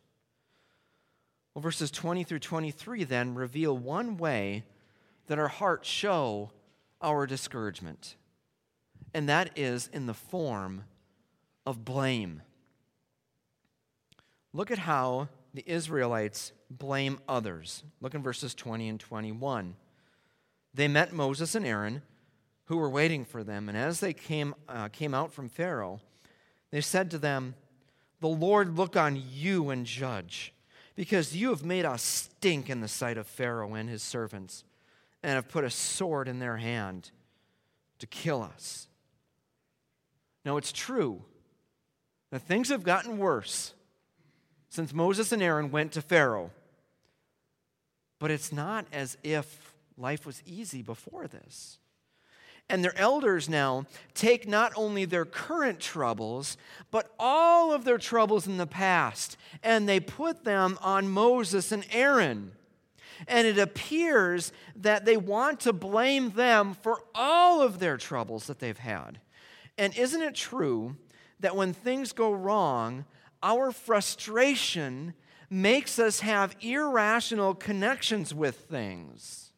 Well, 1.55 1.62
verses 1.62 1.90
20 1.90 2.23
through 2.23 2.38
23 2.38 3.02
then 3.05 3.35
reveal 3.35 3.76
one 3.76 4.17
way 4.17 4.64
that 5.26 5.38
our 5.38 5.49
hearts 5.49 5.88
show 5.88 6.52
our 7.00 7.26
discouragement 7.26 8.14
and 9.14 9.28
that 9.28 9.50
is 9.57 9.88
in 9.93 10.07
the 10.07 10.14
form 10.14 10.85
of 11.67 11.85
blame. 11.85 12.43
Look 14.52 14.71
at 14.71 14.78
how 14.78 15.28
the 15.55 15.64
Israelites 15.67 16.52
blame 16.71 17.19
others. 17.28 17.83
Look 18.00 18.14
in 18.14 18.23
verses 18.23 18.55
20 18.55 18.88
and 18.88 19.00
21. 19.00 19.76
They 20.75 20.88
met 20.88 21.12
Moses 21.12 21.55
and 21.55 21.67
Aaron, 21.67 22.02
who 22.67 22.76
were 22.76 22.90
waiting 22.90 23.25
for 23.25 23.43
them, 23.43 23.69
and 23.69 23.76
as 23.76 24.00
they 24.00 24.12
came, 24.12 24.55
uh, 24.69 24.88
came 24.88 25.14
out 25.14 25.33
from 25.33 25.49
Pharaoh, 25.49 26.00
they 26.71 26.81
said 26.81 27.11
to 27.11 27.19
them, 27.19 27.55
The 28.21 28.28
Lord 28.28 28.76
look 28.76 28.97
on 28.97 29.23
you 29.33 29.71
and 29.71 29.87
judge, 29.87 30.52
because 30.95 31.35
you 31.35 31.49
have 31.49 31.64
made 31.64 31.85
us 31.85 32.02
stink 32.02 32.69
in 32.69 32.81
the 32.81 32.88
sight 32.88 33.17
of 33.17 33.26
Pharaoh 33.26 33.75
and 33.75 33.88
his 33.88 34.02
servants, 34.02 34.64
and 35.23 35.35
have 35.35 35.49
put 35.49 35.64
a 35.64 35.71
sword 35.71 36.28
in 36.28 36.38
their 36.38 36.59
hand 36.59 37.11
to 37.99 38.07
kill 38.07 38.43
us. 38.43 38.87
Now, 40.45 40.57
it's 40.57 40.73
true 40.73 41.25
that 42.31 42.40
things 42.40 42.69
have 42.69 42.83
gotten 42.83 43.19
worse 43.19 43.75
since 44.69 44.93
Moses 44.93 45.33
and 45.33 45.43
Aaron 45.43 45.71
went 45.71 45.93
to 45.93 46.03
Pharaoh. 46.03 46.51
But 48.19 48.31
it's 48.31 48.53
not 48.53 48.87
as 48.93 49.17
if 49.23 49.75
life 49.97 50.27
was 50.27 50.43
easy 50.47 50.83
before 50.83 51.27
this. 51.27 51.79
And 52.71 52.85
their 52.85 52.97
elders 52.99 53.49
now 53.49 53.87
take 54.15 54.47
not 54.47 54.73
only 54.77 55.05
their 55.07 55.25
current 55.25 55.81
troubles, 55.81 56.59
but 56.91 57.11
all 57.19 57.73
of 57.73 57.85
their 57.85 57.97
troubles 57.97 58.47
in 58.47 58.59
the 58.59 58.67
past, 58.67 59.39
and 59.63 59.89
they 59.89 60.01
put 60.01 60.45
them 60.45 60.79
on 60.83 61.09
Moses 61.09 61.73
and 61.73 61.87
Aaron. 61.91 62.53
And 63.27 63.47
it 63.47 63.59
appears 63.59 64.53
that 64.77 65.05
they 65.05 65.17
want 65.17 65.61
to 65.61 65.73
blame 65.73 66.31
them 66.31 66.75
for 66.75 67.03
all 67.15 67.63
of 67.63 67.79
their 67.79 67.97
troubles 67.97 68.47
that 68.47 68.59
they've 68.59 68.79
had. 68.79 69.19
And 69.79 69.97
isn't 69.97 70.23
it 70.23 70.35
true 70.35 70.97
that 71.41 71.57
when 71.57 71.73
things 71.73 72.13
go 72.13 72.33
wrong, 72.33 73.07
our 73.42 73.73
frustration 73.73 75.14
makes 75.50 75.99
us 75.99 76.21
have 76.21 76.57
irrational 76.61 77.54
connections 77.54 78.35
with 78.35 78.57
things? 78.57 79.52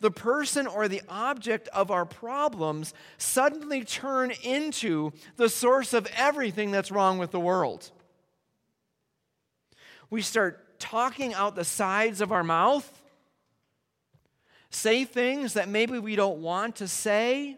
The 0.00 0.10
person 0.10 0.66
or 0.66 0.88
the 0.88 1.02
object 1.08 1.68
of 1.68 1.90
our 1.90 2.04
problems 2.04 2.92
suddenly 3.16 3.82
turn 3.82 4.32
into 4.42 5.12
the 5.36 5.48
source 5.48 5.94
of 5.94 6.06
everything 6.14 6.70
that's 6.70 6.90
wrong 6.90 7.18
with 7.18 7.30
the 7.30 7.40
world. 7.40 7.90
We 10.10 10.22
start 10.22 10.78
talking 10.78 11.32
out 11.32 11.56
the 11.56 11.64
sides 11.64 12.20
of 12.20 12.30
our 12.30 12.44
mouth, 12.44 13.02
say 14.70 15.04
things 15.04 15.54
that 15.54 15.68
maybe 15.68 15.98
we 15.98 16.14
don't 16.14 16.42
want 16.42 16.76
to 16.76 16.88
say 16.88 17.56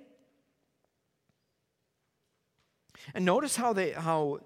and 3.14 3.24
notice 3.24 3.56
how 3.56 3.72
they 3.72 3.92
how 3.92 4.40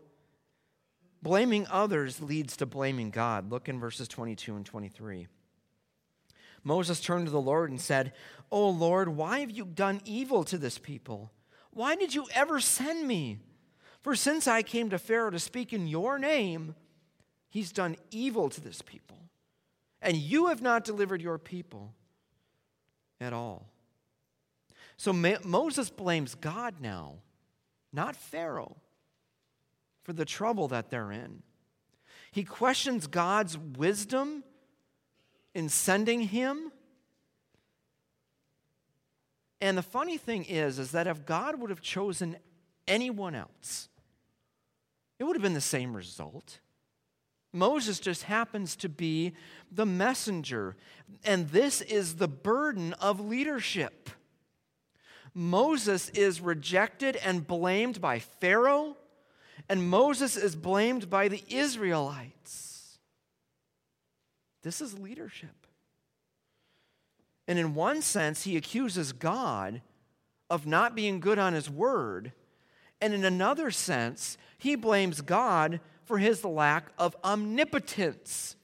blaming 1.22 1.66
others 1.68 2.20
leads 2.20 2.56
to 2.56 2.66
blaming 2.66 3.10
God. 3.10 3.50
Look 3.50 3.68
in 3.68 3.78
verses 3.78 4.08
22 4.08 4.56
and 4.56 4.66
23. 4.66 5.28
Moses 6.64 7.00
turned 7.00 7.26
to 7.26 7.32
the 7.32 7.40
Lord 7.40 7.70
and 7.70 7.80
said, 7.80 8.14
"O 8.50 8.68
Lord, 8.68 9.08
why 9.10 9.40
have 9.40 9.50
you 9.50 9.64
done 9.64 10.00
evil 10.04 10.44
to 10.44 10.58
this 10.58 10.78
people? 10.78 11.32
Why 11.70 11.96
did 11.96 12.14
you 12.14 12.26
ever 12.32 12.60
send 12.60 13.06
me? 13.06 13.38
For 14.00 14.14
since 14.14 14.46
I 14.46 14.62
came 14.62 14.90
to 14.90 14.98
Pharaoh 14.98 15.30
to 15.30 15.38
speak 15.38 15.72
in 15.72 15.86
your 15.86 16.18
name, 16.18 16.74
he's 17.48 17.72
done 17.72 17.96
evil 18.10 18.50
to 18.50 18.60
this 18.60 18.82
people. 18.82 19.30
And 20.00 20.16
you 20.16 20.46
have 20.46 20.60
not 20.60 20.84
delivered 20.84 21.22
your 21.22 21.38
people 21.38 21.94
at 23.20 23.32
all." 23.32 23.68
So 24.96 25.12
Moses 25.12 25.90
blames 25.90 26.34
God 26.34 26.80
now 26.80 27.22
not 27.92 28.16
Pharaoh, 28.16 28.76
for 30.02 30.12
the 30.12 30.24
trouble 30.24 30.68
that 30.68 30.90
they're 30.90 31.12
in. 31.12 31.42
He 32.30 32.44
questions 32.44 33.06
God's 33.06 33.58
wisdom 33.58 34.44
in 35.54 35.68
sending 35.68 36.22
him. 36.22 36.72
And 39.60 39.78
the 39.78 39.82
funny 39.82 40.18
thing 40.18 40.44
is, 40.44 40.78
is 40.78 40.92
that 40.92 41.06
if 41.06 41.24
God 41.24 41.60
would 41.60 41.70
have 41.70 41.82
chosen 41.82 42.36
anyone 42.88 43.34
else, 43.34 43.88
it 45.18 45.24
would 45.24 45.36
have 45.36 45.42
been 45.42 45.54
the 45.54 45.60
same 45.60 45.94
result. 45.94 46.58
Moses 47.52 48.00
just 48.00 48.24
happens 48.24 48.74
to 48.76 48.88
be 48.88 49.34
the 49.70 49.86
messenger. 49.86 50.74
And 51.24 51.50
this 51.50 51.80
is 51.82 52.16
the 52.16 52.28
burden 52.28 52.94
of 52.94 53.20
leadership. 53.20 54.10
Moses 55.34 56.08
is 56.10 56.40
rejected 56.40 57.16
and 57.16 57.46
blamed 57.46 58.00
by 58.00 58.18
Pharaoh, 58.18 58.96
and 59.72 59.88
Moses 59.88 60.36
is 60.36 60.54
blamed 60.54 61.08
by 61.08 61.28
the 61.28 61.42
Israelites. 61.48 62.98
This 64.62 64.82
is 64.82 64.98
leadership. 64.98 65.66
And 67.48 67.58
in 67.58 67.74
one 67.74 68.02
sense, 68.02 68.44
he 68.44 68.58
accuses 68.58 69.12
God 69.12 69.80
of 70.50 70.66
not 70.66 70.94
being 70.94 71.20
good 71.20 71.38
on 71.38 71.54
his 71.54 71.70
word. 71.70 72.32
And 73.00 73.14
in 73.14 73.24
another 73.24 73.70
sense, 73.70 74.36
he 74.58 74.76
blames 74.76 75.22
God 75.22 75.80
for 76.04 76.18
his 76.18 76.44
lack 76.44 76.92
of 76.98 77.16
omnipotence. 77.24 78.56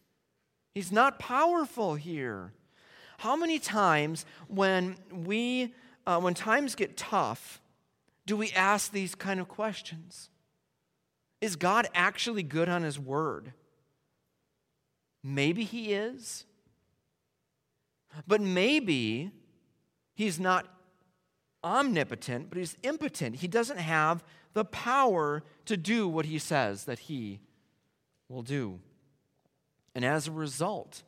He's 0.75 0.93
not 0.93 1.19
powerful 1.19 1.95
here. 1.95 2.53
How 3.17 3.35
many 3.35 3.59
times 3.59 4.27
when 4.47 4.97
we 5.11 5.73
uh, 6.07 6.21
when 6.21 6.35
times 6.35 6.75
get 6.75 6.99
tough, 6.99 7.63
do 8.27 8.37
we 8.37 8.51
ask 8.53 8.93
these 8.93 9.15
kind 9.15 9.41
of 9.41 9.49
questions? 9.49 10.29
Is 11.41 11.57
God 11.57 11.87
actually 11.95 12.43
good 12.43 12.69
on 12.69 12.83
his 12.83 12.99
word? 12.99 13.53
Maybe 15.23 15.65
he 15.65 15.93
is. 15.93 16.45
But 18.27 18.41
maybe 18.41 19.31
he's 20.15 20.41
not 20.41 20.67
omnipotent, 21.63 22.49
but 22.49 22.59
he's 22.59 22.77
impotent. 22.83 23.37
He 23.37 23.49
doesn't 23.49 23.79
have 23.79 24.25
the 24.55 24.65
power 24.65 25.43
to 25.67 25.77
do 25.77 26.09
what 26.09 26.27
he 26.27 26.39
says 26.39 26.85
that 26.85 27.01
he 27.01 27.41
will 28.29 28.43
do. 28.43 28.81
And 29.95 30.05
as 30.05 30.29
a 30.29 30.33
result, 30.33 31.03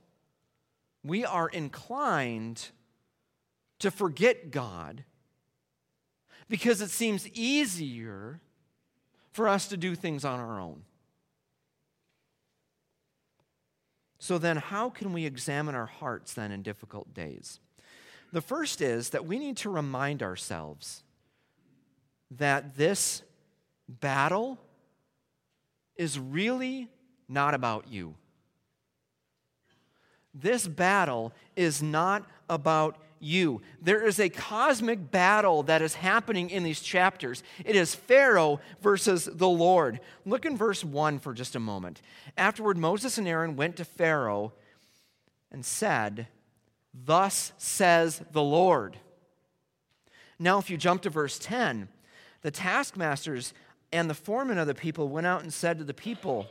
we 1.03 1.25
are 1.25 1.49
inclined 1.49 2.69
to 3.79 3.91
forget 3.91 4.51
God 4.51 5.05
because 6.49 6.81
it 6.81 6.91
seems 6.91 7.29
easier 7.29 8.41
for 9.33 9.49
us 9.49 9.69
to 9.69 9.77
do 9.77 9.95
things 9.95 10.25
on 10.25 10.41
our 10.41 10.61
own. 10.61 10.83
So, 14.19 14.37
then, 14.37 14.59
how 14.59 14.91
can 14.91 15.13
we 15.13 15.25
examine 15.25 15.75
our 15.75 15.87
hearts 15.87 16.35
then 16.35 16.53
in 16.53 16.63
difficult 16.63 17.15
days? 17.15 17.59
The 18.33 18.43
first 18.43 18.81
is 18.81 19.11
that 19.11 19.27
we 19.27 19.39
need 19.39 19.57
to 19.59 19.71
remind 19.71 20.23
ourselves 20.23 21.03
that 22.31 22.77
this 22.77 23.23
battle 23.89 24.59
is 25.97 26.19
really 26.19 26.89
not 27.29 27.55
about 27.55 27.89
you. 27.89 28.15
This 30.33 30.67
battle 30.69 31.33
is 31.57 31.83
not 31.83 32.25
about 32.49 32.97
you. 33.21 33.61
There 33.81 34.05
is 34.05 34.19
a 34.19 34.29
cosmic 34.29 35.11
battle 35.11 35.62
that 35.65 35.83
is 35.83 35.95
happening 35.95 36.50
in 36.50 36.65
these 36.65 36.81
chapters. 36.81 37.43
It 37.65 37.77
is 37.77 37.95
Pharaoh 37.95 38.61
versus 38.81 39.27
the 39.27 39.49
Lord. 39.49 40.00
Look 40.27 40.47
in 40.47 40.57
verse 40.57 40.83
1 40.83 41.19
for 41.21 41.35
just 41.35 41.55
a 41.55 41.61
moment. 41.61 42.00
Afterward, 42.37 42.79
Moses 42.79 43.19
and 43.19 43.29
Aaron 43.29 43.55
went 43.55 43.77
to 43.77 43.85
Pharaoh 43.85 44.53
and 45.53 45.65
said, 45.65 46.27
Thus 46.93 47.53
says 47.59 48.23
the 48.33 48.43
Lord. 48.43 48.97
Now, 50.39 50.59
if 50.59 50.71
you 50.71 50.77
jump 50.77 51.03
to 51.03 51.11
verse 51.11 51.39
10, 51.39 51.89
the 52.43 52.50
taskmasters 52.50 53.53
and 53.93 54.09
the 54.09 54.15
foremen 54.15 54.59
of 54.59 54.67
the 54.67 54.75
people 54.75 55.09
went 55.09 55.27
out 55.27 55.43
and 55.43 55.53
said 55.53 55.79
to 55.79 55.85
the 55.85 55.95
people, 55.95 56.47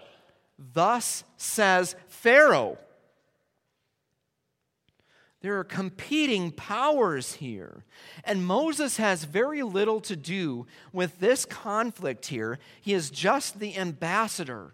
Thus 0.57 1.23
says 1.37 1.95
Pharaoh. 2.07 2.77
There 5.41 5.57
are 5.57 5.63
competing 5.63 6.51
powers 6.51 7.35
here. 7.35 7.85
And 8.25 8.45
Moses 8.45 8.97
has 8.97 9.23
very 9.23 9.63
little 9.63 10.01
to 10.01 10.15
do 10.15 10.67
with 10.91 11.19
this 11.19 11.45
conflict 11.45 12.25
here. 12.25 12.59
He 12.81 12.93
is 12.93 13.09
just 13.09 13.59
the 13.59 13.77
ambassador. 13.77 14.73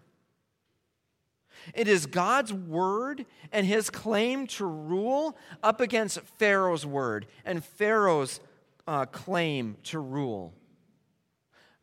It 1.74 1.88
is 1.88 2.06
God's 2.06 2.52
word 2.52 3.26
and 3.52 3.66
his 3.66 3.90
claim 3.90 4.46
to 4.48 4.66
rule 4.66 5.36
up 5.62 5.80
against 5.80 6.20
Pharaoh's 6.38 6.86
word 6.86 7.26
and 7.44 7.64
Pharaoh's 7.64 8.40
uh, 8.86 9.06
claim 9.06 9.76
to 9.84 9.98
rule. 9.98 10.54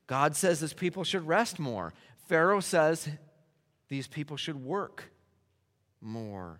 God 0.07 0.35
says 0.35 0.59
his 0.59 0.73
people 0.73 1.03
should 1.03 1.27
rest 1.27 1.59
more. 1.59 1.93
Pharaoh 2.27 2.59
says 2.59 3.09
these 3.89 4.07
people 4.07 4.37
should 4.37 4.63
work 4.63 5.11
more. 6.01 6.59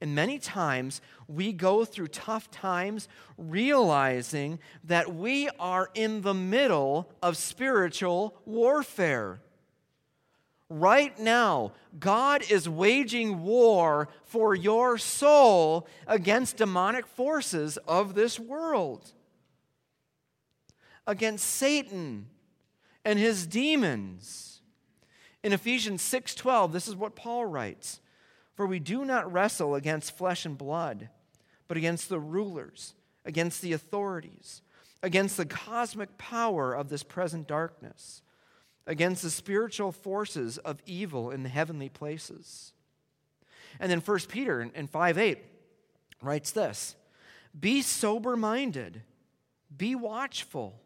And 0.00 0.14
many 0.14 0.38
times 0.38 1.00
we 1.26 1.52
go 1.52 1.84
through 1.84 2.08
tough 2.08 2.50
times 2.50 3.08
realizing 3.38 4.58
that 4.84 5.14
we 5.14 5.48
are 5.58 5.90
in 5.94 6.20
the 6.20 6.34
middle 6.34 7.10
of 7.22 7.36
spiritual 7.36 8.36
warfare. 8.44 9.40
Right 10.68 11.18
now, 11.18 11.72
God 11.98 12.42
is 12.50 12.68
waging 12.68 13.42
war 13.42 14.08
for 14.24 14.54
your 14.54 14.98
soul 14.98 15.86
against 16.06 16.56
demonic 16.56 17.06
forces 17.06 17.78
of 17.88 18.14
this 18.14 18.38
world, 18.38 19.12
against 21.06 21.46
Satan 21.46 22.26
and 23.04 23.18
his 23.18 23.46
demons. 23.46 24.60
In 25.44 25.52
Ephesians 25.52 26.02
6:12, 26.02 26.72
this 26.72 26.88
is 26.88 26.96
what 26.96 27.14
Paul 27.14 27.46
writes. 27.46 28.00
For 28.56 28.66
we 28.66 28.78
do 28.78 29.04
not 29.04 29.30
wrestle 29.30 29.74
against 29.74 30.16
flesh 30.16 30.46
and 30.46 30.56
blood, 30.56 31.10
but 31.68 31.76
against 31.76 32.08
the 32.08 32.18
rulers, 32.18 32.94
against 33.24 33.60
the 33.60 33.74
authorities, 33.74 34.62
against 35.02 35.36
the 35.36 35.44
cosmic 35.44 36.16
power 36.16 36.72
of 36.72 36.88
this 36.88 37.02
present 37.02 37.46
darkness, 37.46 38.22
against 38.86 39.22
the 39.22 39.30
spiritual 39.30 39.92
forces 39.92 40.56
of 40.58 40.80
evil 40.86 41.30
in 41.30 41.42
the 41.42 41.50
heavenly 41.50 41.90
places. 41.90 42.72
And 43.78 43.90
then 43.90 44.00
1 44.00 44.18
Peter 44.28 44.62
in 44.62 44.86
5 44.86 45.18
8 45.18 45.38
writes 46.22 46.50
this 46.50 46.96
Be 47.58 47.82
sober 47.82 48.36
minded, 48.36 49.02
be 49.76 49.94
watchful. 49.94 50.80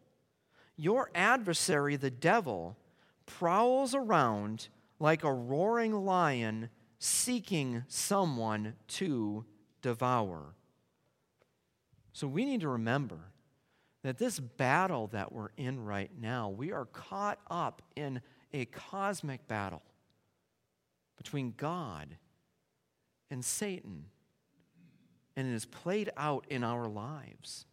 Your 0.75 1.09
adversary, 1.13 1.95
the 1.95 2.11
devil, 2.11 2.75
prowls 3.25 3.93
around 3.93 4.67
like 4.99 5.23
a 5.23 5.31
roaring 5.31 5.93
lion 5.93 6.69
seeking 7.03 7.83
someone 7.87 8.75
to 8.87 9.43
devour. 9.81 10.53
So 12.13 12.27
we 12.27 12.45
need 12.45 12.61
to 12.61 12.69
remember 12.69 13.17
that 14.03 14.19
this 14.19 14.39
battle 14.39 15.07
that 15.07 15.31
we're 15.31 15.49
in 15.57 15.83
right 15.83 16.11
now, 16.21 16.49
we 16.49 16.71
are 16.71 16.85
caught 16.85 17.39
up 17.49 17.81
in 17.95 18.21
a 18.53 18.65
cosmic 18.65 19.47
battle 19.47 19.81
between 21.17 21.55
God 21.57 22.17
and 23.31 23.43
Satan. 23.43 24.05
And 25.35 25.51
it 25.51 25.55
is 25.55 25.65
played 25.65 26.11
out 26.15 26.45
in 26.51 26.63
our 26.63 26.87
lives. 26.87 27.65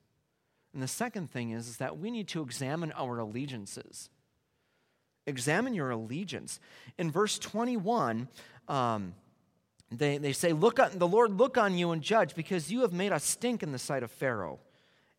And 0.73 0.83
the 0.83 0.89
second 0.89 1.31
thing 1.31 1.51
is, 1.51 1.69
is 1.69 1.77
that 1.77 1.99
we 1.99 2.11
need 2.11 2.29
to 2.29 2.41
examine 2.41 2.93
our 2.93 3.19
allegiances. 3.19 4.09
Examine 5.27 5.75
your 5.75 5.91
allegiance. 5.91 6.61
In 6.97 7.11
verse 7.11 7.39
21, 7.39 8.29
um, 8.69 9.15
they, 9.91 10.19
they 10.19 10.33
say, 10.33 10.53
look 10.53 10.79
on, 10.79 10.99
The 10.99 11.09
Lord 11.09 11.33
look 11.33 11.57
on 11.57 11.77
you 11.77 11.93
and 11.93 12.03
judge, 12.03 12.35
because 12.35 12.71
you 12.71 12.83
have 12.83 12.93
made 12.93 13.13
us 13.13 13.25
stink 13.25 13.63
in 13.63 13.73
the 13.73 13.79
sight 13.79 14.03
of 14.03 14.11
Pharaoh, 14.11 14.61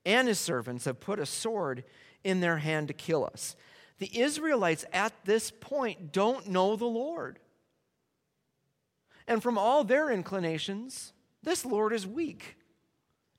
and 0.05 0.27
his 0.27 0.39
servants 0.39 0.85
have 0.85 0.99
put 0.99 1.19
a 1.19 1.25
sword 1.25 1.83
in 2.23 2.39
their 2.39 2.57
hand 2.57 2.88
to 2.88 2.93
kill 2.93 3.25
us. 3.25 3.55
The 3.97 4.19
Israelites 4.19 4.85
at 4.93 5.13
this 5.25 5.51
point 5.51 6.12
don't 6.12 6.47
know 6.47 6.75
the 6.75 6.85
Lord. 6.85 7.39
And 9.27 9.43
from 9.43 9.57
all 9.57 9.83
their 9.83 10.09
inclinations, 10.09 11.13
this 11.43 11.65
Lord 11.65 11.93
is 11.93 12.07
weak. 12.07 12.55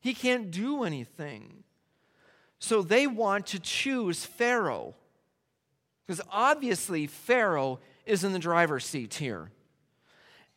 He 0.01 0.15
can't 0.15 0.51
do 0.51 0.85
anything. 0.85 1.65
So 2.59 2.83
they 2.83 3.07
want 3.07 3.47
to 3.49 3.59
choose 3.59 4.25
Pharaoh. 4.25 4.95
Because 6.07 6.21
obviously, 6.31 7.07
Pharaoh 7.07 7.81
is 8.05 8.25
in 8.25 8.33
the 8.33 8.39
driver's 8.39 8.85
seat 8.85 9.15
here. 9.15 9.51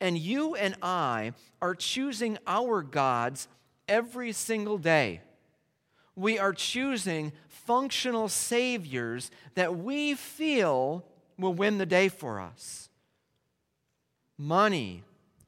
And 0.04 0.18
you 0.18 0.54
and 0.54 0.76
I 0.82 1.32
are 1.62 1.74
choosing 1.74 2.38
our 2.46 2.82
gods 2.82 3.48
every 3.88 4.34
single 4.34 4.78
day. 4.78 5.22
We 6.14 6.38
are 6.38 6.52
choosing 6.52 7.32
functional 7.48 8.28
saviors 8.28 9.32
that 9.56 9.78
we 9.78 10.16
feel 10.16 11.06
will 11.38 11.54
win 11.54 11.78
the 11.78 11.86
day 11.86 12.10
for 12.10 12.42
us. 12.42 12.90
Money, 14.38 15.04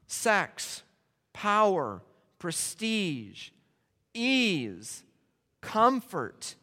sex, 0.08 0.84
power, 1.34 2.02
prestige, 2.40 3.50
ease, 4.14 5.04
comfort, 5.60 6.56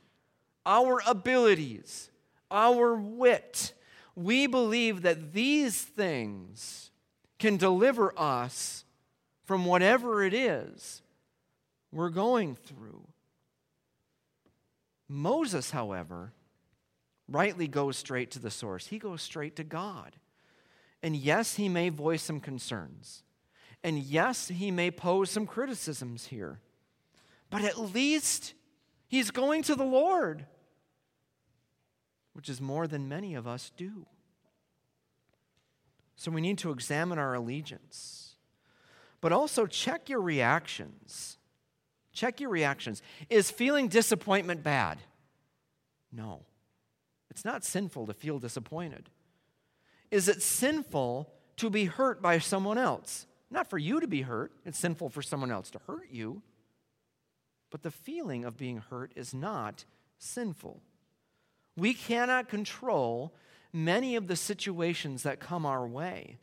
our 0.64 1.02
abilities, 1.06 2.08
our 2.50 2.94
wit. 2.94 3.74
We 4.16 4.46
believe 4.46 5.02
that 5.02 5.34
these 5.34 5.82
things 5.82 6.88
can 7.42 7.56
deliver 7.56 8.16
us 8.16 8.84
from 9.46 9.64
whatever 9.64 10.22
it 10.22 10.32
is 10.32 11.02
we're 11.90 12.08
going 12.08 12.54
through. 12.54 13.02
Moses, 15.08 15.72
however, 15.72 16.32
rightly 17.26 17.66
goes 17.66 17.96
straight 17.96 18.30
to 18.30 18.38
the 18.38 18.48
source. 18.48 18.86
He 18.86 18.98
goes 19.00 19.22
straight 19.22 19.56
to 19.56 19.64
God. 19.64 20.14
And 21.02 21.16
yes, 21.16 21.56
he 21.56 21.68
may 21.68 21.88
voice 21.88 22.22
some 22.22 22.38
concerns. 22.38 23.24
And 23.82 23.98
yes, 23.98 24.46
he 24.46 24.70
may 24.70 24.92
pose 24.92 25.28
some 25.28 25.48
criticisms 25.48 26.26
here. 26.26 26.60
But 27.50 27.62
at 27.62 27.76
least 27.76 28.54
he's 29.08 29.32
going 29.32 29.64
to 29.64 29.74
the 29.74 29.82
Lord, 29.82 30.46
which 32.34 32.48
is 32.48 32.60
more 32.60 32.86
than 32.86 33.08
many 33.08 33.34
of 33.34 33.48
us 33.48 33.72
do. 33.76 34.06
So 36.22 36.30
we 36.30 36.40
need 36.40 36.58
to 36.58 36.70
examine 36.70 37.18
our 37.18 37.34
allegiance, 37.34 38.36
but 39.20 39.32
also 39.32 39.66
check 39.66 40.08
your 40.08 40.20
reactions. 40.20 41.36
Check 42.12 42.38
your 42.38 42.48
reactions. 42.48 43.02
Is 43.28 43.50
feeling 43.50 43.88
disappointment 43.88 44.62
bad? 44.62 44.98
No. 46.12 46.44
It's 47.28 47.44
not 47.44 47.64
sinful 47.64 48.06
to 48.06 48.14
feel 48.14 48.38
disappointed. 48.38 49.10
Is 50.12 50.28
it 50.28 50.42
sinful 50.42 51.28
to 51.56 51.68
be 51.68 51.86
hurt 51.86 52.22
by 52.22 52.38
someone 52.38 52.78
else? 52.78 53.26
Not 53.50 53.68
for 53.68 53.78
you 53.78 53.98
to 53.98 54.06
be 54.06 54.22
hurt, 54.22 54.52
it's 54.64 54.78
sinful 54.78 55.08
for 55.08 55.22
someone 55.22 55.50
else 55.50 55.70
to 55.70 55.80
hurt 55.88 56.06
you. 56.08 56.40
But 57.68 57.82
the 57.82 57.90
feeling 57.90 58.44
of 58.44 58.56
being 58.56 58.76
hurt 58.76 59.10
is 59.16 59.34
not 59.34 59.84
sinful. 60.18 60.82
We 61.76 61.94
cannot 61.94 62.48
control 62.48 63.34
many 63.72 64.16
of 64.16 64.26
the 64.28 64.36
situations 64.36 65.22
that 65.22 65.40
come 65.40 65.64
our 65.64 65.86
way. 65.86 66.36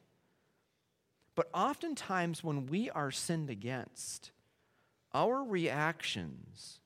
But 1.35 1.49
oftentimes, 1.53 2.43
when 2.43 2.65
we 2.65 2.89
are 2.89 3.11
sinned 3.11 3.49
against, 3.49 4.31
our 5.13 5.43
reactions 5.43 6.79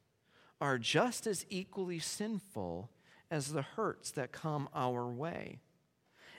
are 0.61 0.77
just 0.77 1.25
as 1.25 1.45
equally 1.49 1.99
sinful 1.99 2.89
as 3.31 3.51
the 3.51 3.63
hurts 3.63 4.11
that 4.11 4.31
come 4.31 4.69
our 4.73 5.07
way. 5.07 5.59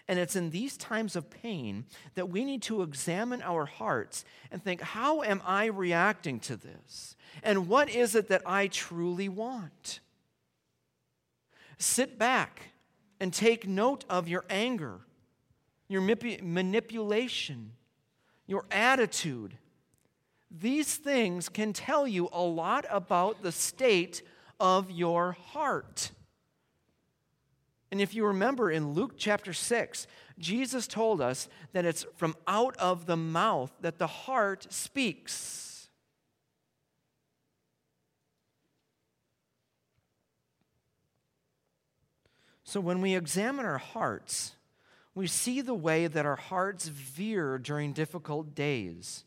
And 0.07 0.19
it's 0.19 0.37
in 0.37 0.51
these 0.51 0.77
times 0.77 1.17
of 1.17 1.31
pain 1.31 1.87
that 2.15 2.29
we 2.29 2.45
need 2.45 2.63
to 2.63 2.83
examine 2.83 3.43
our 3.43 3.65
hearts 3.65 4.25
and 4.51 4.63
think, 4.63 4.81
how 4.81 5.23
am 5.23 5.43
I 5.45 5.67
reacting 5.67 6.41
to 6.41 6.57
this? 6.57 7.17
And 7.43 7.69
what 7.69 7.89
is 7.89 8.15
it 8.15 8.29
that 8.29 8.43
I 8.45 8.67
truly 8.67 9.29
want? 9.29 10.01
Sit 11.79 12.19
back 12.19 12.74
and 13.25 13.33
take 13.33 13.67
note 13.67 14.05
of 14.11 14.29
your 14.29 14.45
anger, 14.51 15.01
your 15.89 16.03
manipulation, 16.03 17.73
your 18.47 18.67
attitude. 18.71 19.57
These 20.51 20.97
things 20.97 21.49
can 21.49 21.73
tell 21.73 22.07
you 22.07 22.29
a 22.35 22.43
lot 22.43 22.85
about 22.91 23.43
the 23.43 23.51
state 23.51 24.21
of 24.61 24.91
your 24.91 25.33
heart. 25.33 26.11
And 27.91 27.99
if 27.99 28.15
you 28.15 28.27
remember 28.27 28.71
in 28.71 28.93
Luke 28.93 29.15
chapter 29.17 29.55
6, 29.55 30.07
Jesus 30.39 30.87
told 30.87 31.23
us 31.23 31.49
that 31.73 31.87
it's 31.87 32.05
from 32.17 32.37
out 32.47 32.77
of 32.77 33.07
the 33.07 33.17
mouth 33.17 33.73
that 33.81 33.97
the 33.97 34.07
heart 34.07 34.67
speaks. 34.71 35.74
So 42.75 42.81
when 42.81 43.01
we 43.01 43.15
examine 43.15 43.67
our 43.67 43.79
hearts, 43.79 44.57
we 45.15 45.29
see 45.29 45.61
the 45.61 45.77
way 45.77 46.09
that 46.09 46.27
our 46.27 46.35
hearts 46.35 46.89
veer 46.89 47.57
during 47.57 47.93
difficult 47.93 48.53
days. 48.53 49.23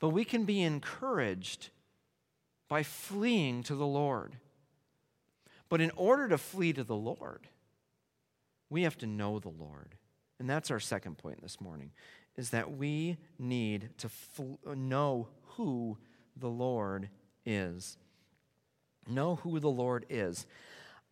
But 0.00 0.08
we 0.08 0.24
can 0.24 0.46
be 0.46 0.62
encouraged 0.62 1.68
by 2.70 2.82
fleeing 2.82 3.62
to 3.64 3.74
the 3.74 3.84
Lord. 3.84 4.36
But 5.68 5.82
in 5.82 5.90
order 5.96 6.28
to 6.28 6.38
flee 6.38 6.72
to 6.72 6.82
the 6.82 6.96
Lord, 6.96 7.46
we 8.70 8.84
have 8.84 8.96
to 9.00 9.06
know 9.06 9.38
the 9.38 9.50
Lord. 9.50 9.96
And 10.38 10.48
that's 10.48 10.70
our 10.70 10.80
second 10.80 11.18
point 11.18 11.42
this 11.42 11.60
morning 11.60 11.90
is 12.38 12.48
that 12.48 12.78
we 12.78 13.18
need 13.38 13.90
to 13.98 14.08
fl- 14.08 14.54
know 14.74 15.28
who 15.56 15.98
the 16.38 16.48
Lord 16.48 17.10
is. 17.44 17.98
Know 19.06 19.34
who 19.36 19.60
the 19.60 19.68
Lord 19.68 20.06
is. 20.08 20.46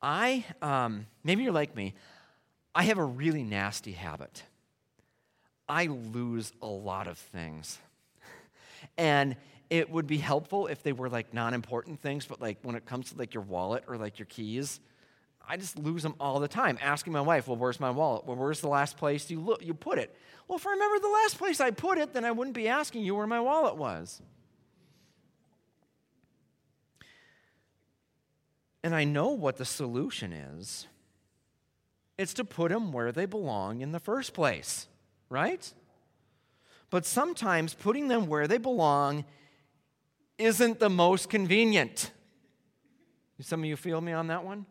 I, 0.03 0.45
um, 0.63 1.07
maybe 1.25 1.43
you're 1.43 1.53
like 1.53 1.77
me, 1.77 1.95
I 2.75 2.85
have 2.85 2.99
a 2.99 3.05
really 3.05 3.43
nasty 3.43 3.93
habit. 3.93 4.45
I 5.69 5.87
lose 5.87 6.53
a 6.63 6.67
lot 6.67 7.07
of 7.07 7.19
things. 7.19 7.79
and 8.99 9.37
it 9.69 9.89
would 9.91 10.07
be 10.07 10.19
helpful 10.19 10.67
if 10.67 10.83
they 10.83 10.93
were 10.93 11.09
like 11.09 11.33
non 11.33 11.55
important 11.55 12.01
things, 12.01 12.27
but 12.27 12.41
like 12.41 12.59
when 12.63 12.75
it 12.75 12.87
comes 12.87 13.11
to 13.13 13.19
like 13.19 13.35
your 13.35 13.45
wallet 13.45 13.85
or 13.87 13.97
like 13.97 14.19
your 14.19 14.27
keys, 14.27 14.81
I 15.47 15.57
just 15.57 15.79
lose 15.79 16.03
them 16.03 16.15
all 16.21 16.41
the 16.41 16.49
time. 16.49 16.79
Asking 16.81 17.13
my 17.13 17.21
wife, 17.21 17.49
well, 17.49 17.57
where's 17.57 17.81
my 17.81 17.91
wallet? 17.91 18.25
Well, 18.27 18.37
where's 18.37 18.61
the 18.61 18.69
last 18.69 18.97
place 18.97 19.31
you, 19.31 19.41
look, 19.41 19.65
you 19.65 19.75
put 19.75 19.99
it? 19.99 20.15
Well, 20.47 20.59
if 20.59 20.67
I 20.67 20.71
remember 20.71 20.99
the 21.01 21.09
last 21.09 21.39
place 21.39 21.61
I 21.61 21.71
put 21.71 21.99
it, 21.99 22.13
then 22.13 22.25
I 22.25 22.31
wouldn't 22.31 22.55
be 22.55 22.69
asking 22.69 23.05
you 23.05 23.15
where 23.15 23.27
my 23.27 23.41
wallet 23.41 23.77
was. 23.77 24.21
And 28.83 28.95
I 28.95 29.05
know 29.05 29.29
what 29.29 29.57
the 29.57 29.64
solution 29.64 30.33
is 30.33 30.87
it's 32.19 32.35
to 32.35 32.45
put 32.45 32.71
them 32.71 32.93
where 32.93 33.12
they 33.12 33.25
belong 33.25 33.81
in 33.81 33.93
the 33.93 33.99
first 33.99 34.35
place, 34.35 34.87
right? 35.31 35.73
But 36.90 37.07
sometimes 37.07 37.73
putting 37.73 38.09
them 38.09 38.27
where 38.27 38.47
they 38.47 38.59
belong 38.59 39.25
isn't 40.37 40.81
the 40.81 40.90
most 40.90 41.31
convenient. 41.31 42.11
Some 43.40 43.61
of 43.61 43.66
you 43.66 43.77
feel 43.77 44.03
me 44.03 44.12
on 44.12 44.27
that 44.27 44.45
one? 44.45 44.66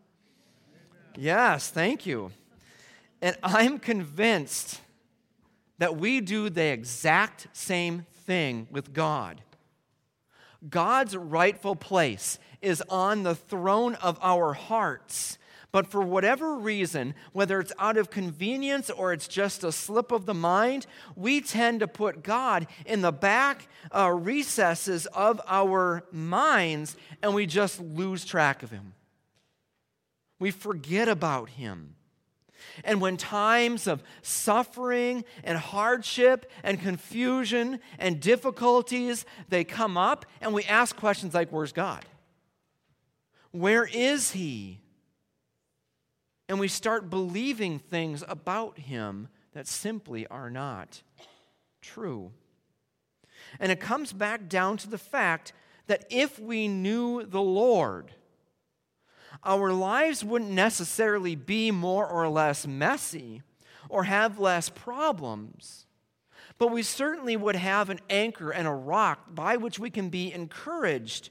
Yes, 1.16 1.70
thank 1.70 2.06
you. 2.06 2.30
And 3.20 3.36
I'm 3.42 3.78
convinced 3.78 4.80
that 5.78 5.96
we 5.96 6.20
do 6.20 6.50
the 6.50 6.66
exact 6.66 7.48
same 7.52 8.06
thing 8.26 8.68
with 8.70 8.92
God. 8.92 9.42
God's 10.68 11.16
rightful 11.16 11.76
place 11.76 12.38
is 12.60 12.82
on 12.88 13.22
the 13.22 13.34
throne 13.34 13.94
of 13.96 14.18
our 14.20 14.52
hearts. 14.52 15.38
But 15.72 15.86
for 15.86 16.02
whatever 16.02 16.56
reason, 16.56 17.14
whether 17.32 17.60
it's 17.60 17.72
out 17.78 17.96
of 17.96 18.10
convenience 18.10 18.90
or 18.90 19.12
it's 19.12 19.28
just 19.28 19.62
a 19.62 19.70
slip 19.70 20.10
of 20.10 20.26
the 20.26 20.34
mind, 20.34 20.86
we 21.14 21.40
tend 21.40 21.80
to 21.80 21.88
put 21.88 22.24
God 22.24 22.66
in 22.84 23.02
the 23.02 23.12
back 23.12 23.68
uh, 23.94 24.10
recesses 24.10 25.06
of 25.06 25.40
our 25.46 26.04
minds 26.10 26.96
and 27.22 27.34
we 27.34 27.46
just 27.46 27.80
lose 27.80 28.24
track 28.24 28.64
of 28.64 28.70
Him. 28.72 28.94
We 30.40 30.50
forget 30.50 31.08
about 31.08 31.50
him. 31.50 31.94
And 32.84 33.00
when 33.00 33.16
times 33.16 33.86
of 33.86 34.02
suffering 34.22 35.24
and 35.44 35.58
hardship 35.58 36.50
and 36.62 36.80
confusion 36.80 37.80
and 37.98 38.20
difficulties 38.20 39.24
they 39.48 39.64
come 39.64 39.96
up 39.96 40.26
and 40.40 40.52
we 40.54 40.64
ask 40.64 40.96
questions 40.96 41.34
like 41.34 41.50
where's 41.50 41.72
God? 41.72 42.04
Where 43.52 43.84
is 43.84 44.32
he? 44.32 44.80
And 46.48 46.58
we 46.58 46.68
start 46.68 47.10
believing 47.10 47.78
things 47.78 48.24
about 48.28 48.78
him 48.78 49.28
that 49.52 49.66
simply 49.66 50.26
are 50.26 50.50
not 50.50 51.02
true. 51.80 52.32
And 53.58 53.72
it 53.72 53.80
comes 53.80 54.12
back 54.12 54.48
down 54.48 54.76
to 54.78 54.90
the 54.90 54.98
fact 54.98 55.52
that 55.86 56.04
if 56.10 56.38
we 56.38 56.68
knew 56.68 57.24
the 57.24 57.40
Lord, 57.40 58.12
our 59.42 59.72
lives 59.72 60.24
wouldn't 60.24 60.50
necessarily 60.50 61.34
be 61.34 61.70
more 61.70 62.06
or 62.06 62.28
less 62.28 62.66
messy 62.66 63.42
or 63.88 64.04
have 64.04 64.38
less 64.38 64.68
problems, 64.68 65.86
but 66.58 66.68
we 66.68 66.82
certainly 66.82 67.36
would 67.36 67.56
have 67.56 67.90
an 67.90 68.00
anchor 68.10 68.50
and 68.50 68.68
a 68.68 68.72
rock 68.72 69.34
by 69.34 69.56
which 69.56 69.78
we 69.78 69.90
can 69.90 70.10
be 70.10 70.32
encouraged. 70.32 71.30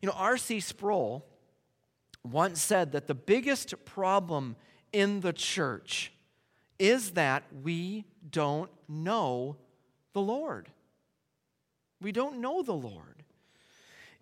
You 0.00 0.08
know, 0.08 0.14
R.C. 0.16 0.60
Sproul 0.60 1.26
once 2.24 2.60
said 2.60 2.92
that 2.92 3.06
the 3.06 3.14
biggest 3.14 3.74
problem 3.84 4.56
in 4.92 5.20
the 5.20 5.32
church 5.32 6.12
is 6.78 7.12
that 7.12 7.44
we 7.62 8.04
don't 8.30 8.70
know 8.88 9.56
the 10.12 10.20
Lord. 10.20 10.70
We 12.00 12.12
don't 12.12 12.40
know 12.40 12.62
the 12.62 12.72
Lord. 12.72 13.22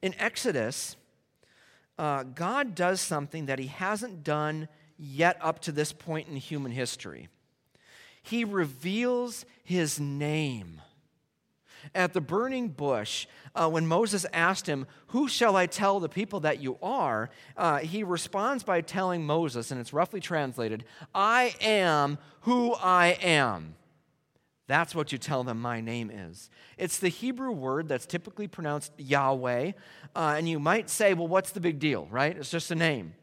In 0.03 0.15
Exodus, 0.19 0.97
uh, 1.99 2.23
God 2.23 2.75
does 2.75 3.01
something 3.01 3.47
that 3.47 3.59
he 3.59 3.67
hasn't 3.67 4.23
done 4.23 4.69
yet 4.99 5.39
up 5.41 5.61
to 5.61 5.73
this 5.73 5.93
point 5.93 6.29
in 6.29 6.37
human 6.37 6.73
history. 6.73 7.29
He 8.23 8.45
reveals 8.45 9.45
his 9.65 9.99
name. 9.99 10.81
At 11.95 12.13
the 12.13 12.21
burning 12.21 12.69
bush, 12.69 13.27
uh, 13.55 13.71
when 13.71 13.87
Moses 13.87 14.27
asked 14.33 14.67
him, 14.67 14.87
Who 15.09 15.29
shall 15.29 15.57
I 15.57 15.67
tell 15.67 16.01
the 16.01 16.09
people 16.09 16.41
that 16.41 16.61
you 16.61 16.77
are? 16.83 17.31
Uh, 17.57 17.79
he 17.79 18.03
responds 18.03 18.63
by 18.65 18.81
telling 18.81 19.25
Moses, 19.25 19.71
and 19.71 19.81
it's 19.81 19.93
roughly 19.93 20.21
translated, 20.21 20.85
I 21.15 21.55
am 21.61 22.19
who 22.43 22.75
I 22.75 23.19
am. 23.23 23.77
That's 24.69 24.95
what 24.95 25.13
you 25.13 25.19
tell 25.19 25.43
them 25.45 25.61
my 25.61 25.81
name 25.81 26.11
is. 26.11 26.51
It's 26.77 26.99
the 26.99 27.09
Hebrew 27.09 27.53
word 27.53 27.89
that's 27.89 28.05
typically 28.05 28.47
pronounced 28.47 28.93
Yahweh. 28.99 29.73
Uh, 30.15 30.35
and 30.37 30.47
you 30.47 30.61
might 30.61 30.91
say, 30.91 31.15
well, 31.15 31.27
what's 31.27 31.51
the 31.53 31.61
big 31.61 31.79
deal, 31.79 32.07
right? 32.11 32.37
It's 32.37 32.51
just 32.51 32.71
a 32.71 32.75
name. 32.75 33.15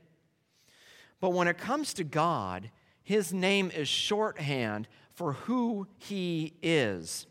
But 1.21 1.29
when 1.29 1.47
it 1.47 1.59
comes 1.59 1.93
to 1.93 2.03
God, 2.03 2.71
his 3.03 3.31
name 3.31 3.71
is 3.75 3.87
shorthand 3.87 4.87
for 5.13 5.33
who 5.33 5.87
he 5.99 6.53
is. 6.63 7.27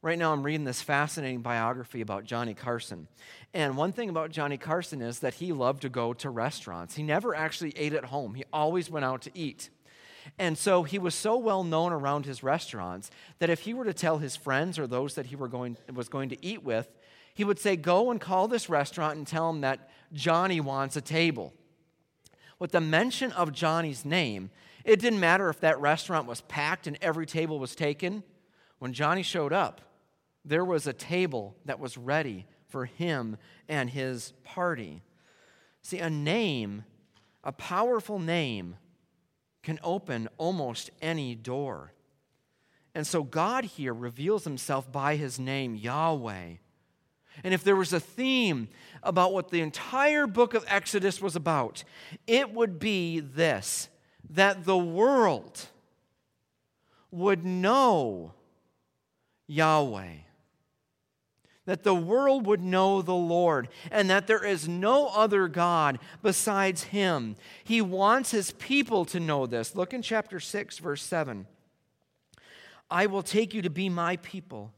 Right 0.00 0.18
now, 0.18 0.32
I'm 0.32 0.42
reading 0.42 0.64
this 0.64 0.82
fascinating 0.82 1.40
biography 1.40 2.00
about 2.00 2.24
Johnny 2.24 2.54
Carson. 2.54 3.08
And 3.52 3.76
one 3.76 3.92
thing 3.92 4.08
about 4.08 4.30
Johnny 4.30 4.56
Carson 4.56 5.00
is 5.02 5.20
that 5.20 5.34
he 5.34 5.52
loved 5.52 5.82
to 5.82 5.90
go 5.90 6.14
to 6.14 6.30
restaurants. 6.30 6.94
He 6.94 7.02
never 7.02 7.34
actually 7.34 7.72
ate 7.76 7.92
at 7.92 8.06
home, 8.06 8.34
he 8.34 8.44
always 8.54 8.90
went 8.90 9.04
out 9.04 9.20
to 9.22 9.30
eat. 9.34 9.68
And 10.38 10.56
so 10.56 10.82
he 10.82 10.98
was 10.98 11.14
so 11.14 11.36
well 11.36 11.64
known 11.64 11.92
around 11.92 12.26
his 12.26 12.42
restaurants 12.42 13.10
that 13.38 13.50
if 13.50 13.60
he 13.60 13.74
were 13.74 13.84
to 13.84 13.94
tell 13.94 14.18
his 14.18 14.36
friends 14.36 14.78
or 14.78 14.86
those 14.86 15.14
that 15.14 15.26
he 15.26 15.36
were 15.36 15.48
going, 15.48 15.76
was 15.92 16.08
going 16.08 16.28
to 16.30 16.44
eat 16.44 16.62
with, 16.62 16.88
he 17.34 17.44
would 17.44 17.58
say, 17.58 17.76
Go 17.76 18.10
and 18.10 18.20
call 18.20 18.48
this 18.48 18.68
restaurant 18.68 19.16
and 19.16 19.26
tell 19.26 19.52
them 19.52 19.60
that 19.62 19.90
Johnny 20.12 20.60
wants 20.60 20.96
a 20.96 21.00
table. 21.00 21.52
With 22.58 22.72
the 22.72 22.80
mention 22.80 23.32
of 23.32 23.52
Johnny's 23.52 24.04
name, 24.04 24.50
it 24.84 25.00
didn't 25.00 25.20
matter 25.20 25.48
if 25.48 25.60
that 25.60 25.80
restaurant 25.80 26.28
was 26.28 26.42
packed 26.42 26.86
and 26.86 26.98
every 27.00 27.26
table 27.26 27.58
was 27.58 27.74
taken. 27.74 28.22
When 28.78 28.92
Johnny 28.92 29.22
showed 29.22 29.52
up, 29.52 29.80
there 30.44 30.64
was 30.64 30.86
a 30.86 30.92
table 30.92 31.56
that 31.64 31.80
was 31.80 31.96
ready 31.96 32.46
for 32.68 32.84
him 32.84 33.36
and 33.68 33.88
his 33.88 34.32
party. 34.44 35.02
See, 35.82 35.98
a 35.98 36.10
name, 36.10 36.84
a 37.42 37.52
powerful 37.52 38.18
name, 38.18 38.76
can 39.64 39.80
open 39.82 40.28
almost 40.38 40.90
any 41.02 41.34
door. 41.34 41.92
And 42.94 43.06
so 43.06 43.24
God 43.24 43.64
here 43.64 43.92
reveals 43.92 44.44
himself 44.44 44.92
by 44.92 45.16
his 45.16 45.38
name, 45.38 45.74
Yahweh. 45.74 46.56
And 47.42 47.54
if 47.54 47.64
there 47.64 47.74
was 47.74 47.92
a 47.92 47.98
theme 47.98 48.68
about 49.02 49.32
what 49.32 49.50
the 49.50 49.60
entire 49.60 50.28
book 50.28 50.54
of 50.54 50.64
Exodus 50.68 51.20
was 51.20 51.34
about, 51.34 51.82
it 52.28 52.52
would 52.52 52.78
be 52.78 53.18
this 53.18 53.88
that 54.30 54.64
the 54.64 54.78
world 54.78 55.66
would 57.10 57.44
know 57.44 58.32
Yahweh 59.46 60.23
that 61.66 61.82
the 61.82 61.94
world 61.94 62.46
would 62.46 62.62
know 62.62 63.00
the 63.00 63.14
Lord 63.14 63.68
and 63.90 64.10
that 64.10 64.26
there 64.26 64.44
is 64.44 64.68
no 64.68 65.08
other 65.08 65.48
God 65.48 65.98
besides 66.22 66.84
Him. 66.84 67.36
He 67.62 67.80
wants 67.80 68.30
His 68.30 68.52
people 68.52 69.04
to 69.06 69.20
know 69.20 69.46
this. 69.46 69.74
Look 69.74 69.94
in 69.94 70.02
chapter 70.02 70.40
6, 70.40 70.78
verse 70.78 71.02
7. 71.02 71.46
I 72.90 73.06
will 73.06 73.22
take 73.22 73.54
you 73.54 73.62
to 73.62 73.70
be 73.70 73.88
my 73.88 74.16
people, 74.16 74.72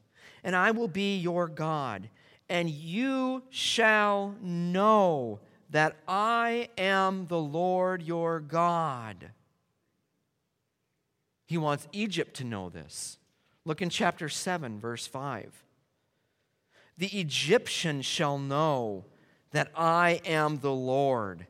and 0.44 0.54
I 0.54 0.70
will 0.70 0.88
be 0.88 1.18
your 1.18 1.48
God, 1.48 2.08
and 2.48 2.70
you 2.70 3.42
shall 3.50 4.36
know 4.40 5.40
that 5.70 5.96
I 6.06 6.68
am 6.78 7.26
the 7.26 7.40
Lord 7.40 8.02
your 8.02 8.38
God. 8.38 9.32
He 11.46 11.58
wants 11.58 11.88
Egypt 11.92 12.34
to 12.36 12.44
know 12.44 12.68
this. 12.68 13.18
Look 13.64 13.82
in 13.82 13.90
chapter 13.90 14.28
7, 14.28 14.78
verse 14.78 15.08
5. 15.08 15.65
The 16.98 17.18
Egyptian 17.18 18.02
shall 18.02 18.38
know 18.38 19.04
that 19.52 19.70
I 19.76 20.20
am 20.24 20.58
the 20.58 20.72
Lord 20.72 21.46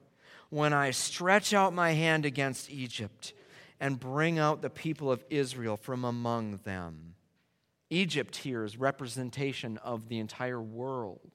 when 0.51 0.73
I 0.73 0.91
stretch 0.91 1.53
out 1.53 1.73
my 1.73 1.93
hand 1.93 2.25
against 2.25 2.71
Egypt 2.71 3.33
and 3.81 4.01
bring 4.01 4.39
out 4.39 4.63
the 4.63 4.71
people 4.71 5.11
of 5.11 5.25
Israel 5.31 5.77
from 5.77 6.05
among 6.05 6.61
them. 6.65 7.15
Egypt 7.91 8.37
here 8.37 8.65
is 8.65 8.77
representation 8.77 9.79
of 9.79 10.09
the 10.09 10.19
entire 10.19 10.61
world. 10.61 11.31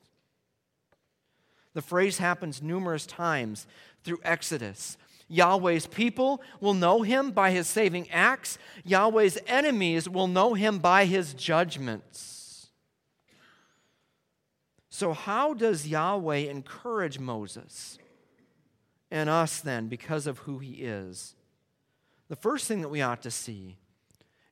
The 1.74 1.82
phrase 1.82 2.18
happens 2.18 2.62
numerous 2.62 3.06
times 3.06 3.66
through 4.04 4.20
Exodus. 4.24 4.98
Yahweh's 5.30 5.88
people 5.88 6.42
will 6.60 6.74
know 6.74 7.04
him 7.04 7.32
by 7.32 7.52
his 7.52 7.68
saving 7.68 8.10
acts. 8.12 8.58
Yahweh's 8.84 9.38
enemies 9.48 10.10
will 10.10 10.28
know 10.28 10.54
him 10.54 10.80
by 10.80 11.06
his 11.06 11.34
judgments. 11.34 12.31
So, 14.94 15.14
how 15.14 15.54
does 15.54 15.88
Yahweh 15.88 16.50
encourage 16.50 17.18
Moses 17.18 17.98
and 19.10 19.30
us 19.30 19.62
then 19.62 19.88
because 19.88 20.28
of 20.28 20.40
who 20.40 20.60
he 20.60 20.74
is? 20.74 21.34
The 22.28 22.36
first 22.36 22.68
thing 22.68 22.82
that 22.82 22.90
we 22.90 23.02
ought 23.02 23.22
to 23.22 23.32
see 23.32 23.78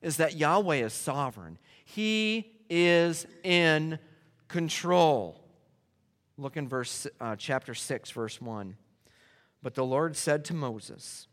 is 0.00 0.16
that 0.16 0.36
Yahweh 0.36 0.76
is 0.76 0.94
sovereign, 0.94 1.58
he 1.84 2.52
is 2.70 3.26
in 3.44 3.98
control. 4.48 5.44
Look 6.38 6.56
in 6.56 6.68
verse, 6.68 7.06
uh, 7.20 7.36
chapter 7.36 7.74
6, 7.74 8.10
verse 8.10 8.40
1. 8.40 8.76
But 9.62 9.74
the 9.74 9.84
Lord 9.84 10.16
said 10.16 10.46
to 10.46 10.54
Moses, 10.54 11.26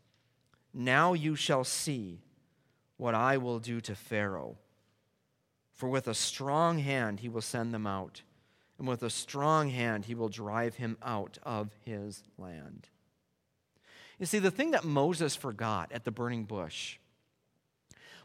Now 0.74 1.14
you 1.14 1.34
shall 1.34 1.64
see 1.64 2.20
what 2.98 3.14
I 3.14 3.38
will 3.38 3.58
do 3.58 3.80
to 3.80 3.94
Pharaoh. 3.94 4.58
For 5.72 5.88
with 5.88 6.08
a 6.08 6.14
strong 6.14 6.80
hand 6.80 7.20
he 7.20 7.30
will 7.30 7.40
send 7.40 7.72
them 7.72 7.86
out 7.86 8.20
and 8.78 8.86
with 8.86 9.02
a 9.02 9.10
strong 9.10 9.70
hand 9.70 10.04
he 10.04 10.14
will 10.14 10.28
drive 10.28 10.76
him 10.76 10.96
out 11.02 11.38
of 11.42 11.70
his 11.84 12.22
land. 12.36 12.88
You 14.18 14.26
see, 14.26 14.38
the 14.38 14.50
thing 14.50 14.72
that 14.72 14.84
Moses 14.84 15.36
forgot 15.36 15.92
at 15.92 16.04
the 16.04 16.10
burning 16.10 16.44
bush 16.44 16.98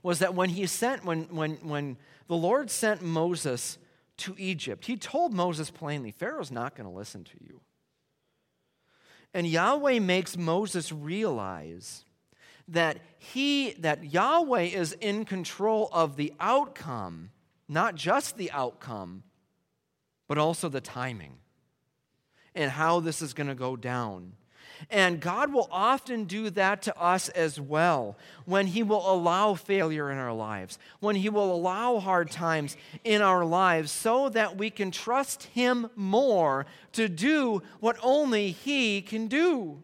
was 0.01 0.19
that 0.19 0.35
when 0.35 0.49
he 0.49 0.65
sent, 0.65 1.05
when, 1.05 1.23
when, 1.25 1.55
when 1.57 1.97
the 2.27 2.35
Lord 2.35 2.69
sent 2.69 3.01
Moses 3.01 3.77
to 4.17 4.35
Egypt, 4.37 4.85
he 4.85 4.97
told 4.97 5.33
Moses 5.33 5.71
plainly, 5.71 6.11
Pharaoh's 6.11 6.51
not 6.51 6.75
going 6.75 6.89
to 6.89 6.95
listen 6.95 7.23
to 7.23 7.37
you. 7.39 7.61
And 9.33 9.47
Yahweh 9.47 9.99
makes 9.99 10.37
Moses 10.37 10.91
realize 10.91 12.05
that 12.67 12.99
he 13.17 13.71
that 13.79 14.13
Yahweh 14.13 14.61
is 14.61 14.93
in 14.93 15.25
control 15.25 15.89
of 15.91 16.15
the 16.15 16.33
outcome, 16.39 17.31
not 17.67 17.95
just 17.95 18.37
the 18.37 18.51
outcome, 18.51 19.23
but 20.27 20.37
also 20.37 20.69
the 20.69 20.81
timing 20.81 21.33
and 22.55 22.71
how 22.71 22.99
this 22.99 23.21
is 23.21 23.33
going 23.33 23.47
to 23.47 23.55
go 23.55 23.75
down. 23.75 24.33
And 24.89 25.19
God 25.19 25.53
will 25.53 25.69
often 25.71 26.25
do 26.25 26.49
that 26.51 26.81
to 26.83 26.97
us 26.99 27.29
as 27.29 27.59
well 27.59 28.17
when 28.45 28.67
He 28.67 28.83
will 28.83 29.11
allow 29.11 29.53
failure 29.53 30.11
in 30.11 30.17
our 30.17 30.33
lives, 30.33 30.77
when 30.99 31.15
He 31.15 31.29
will 31.29 31.53
allow 31.53 31.99
hard 31.99 32.31
times 32.31 32.75
in 33.03 33.21
our 33.21 33.45
lives, 33.45 33.91
so 33.91 34.29
that 34.29 34.57
we 34.57 34.69
can 34.69 34.91
trust 34.91 35.43
Him 35.43 35.89
more 35.95 36.65
to 36.93 37.07
do 37.07 37.61
what 37.79 37.97
only 38.01 38.51
He 38.51 39.01
can 39.01 39.27
do. 39.27 39.83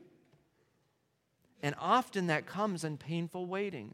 And 1.61 1.75
often 1.79 2.27
that 2.27 2.45
comes 2.45 2.83
in 2.83 2.97
painful 2.97 3.45
waiting. 3.45 3.93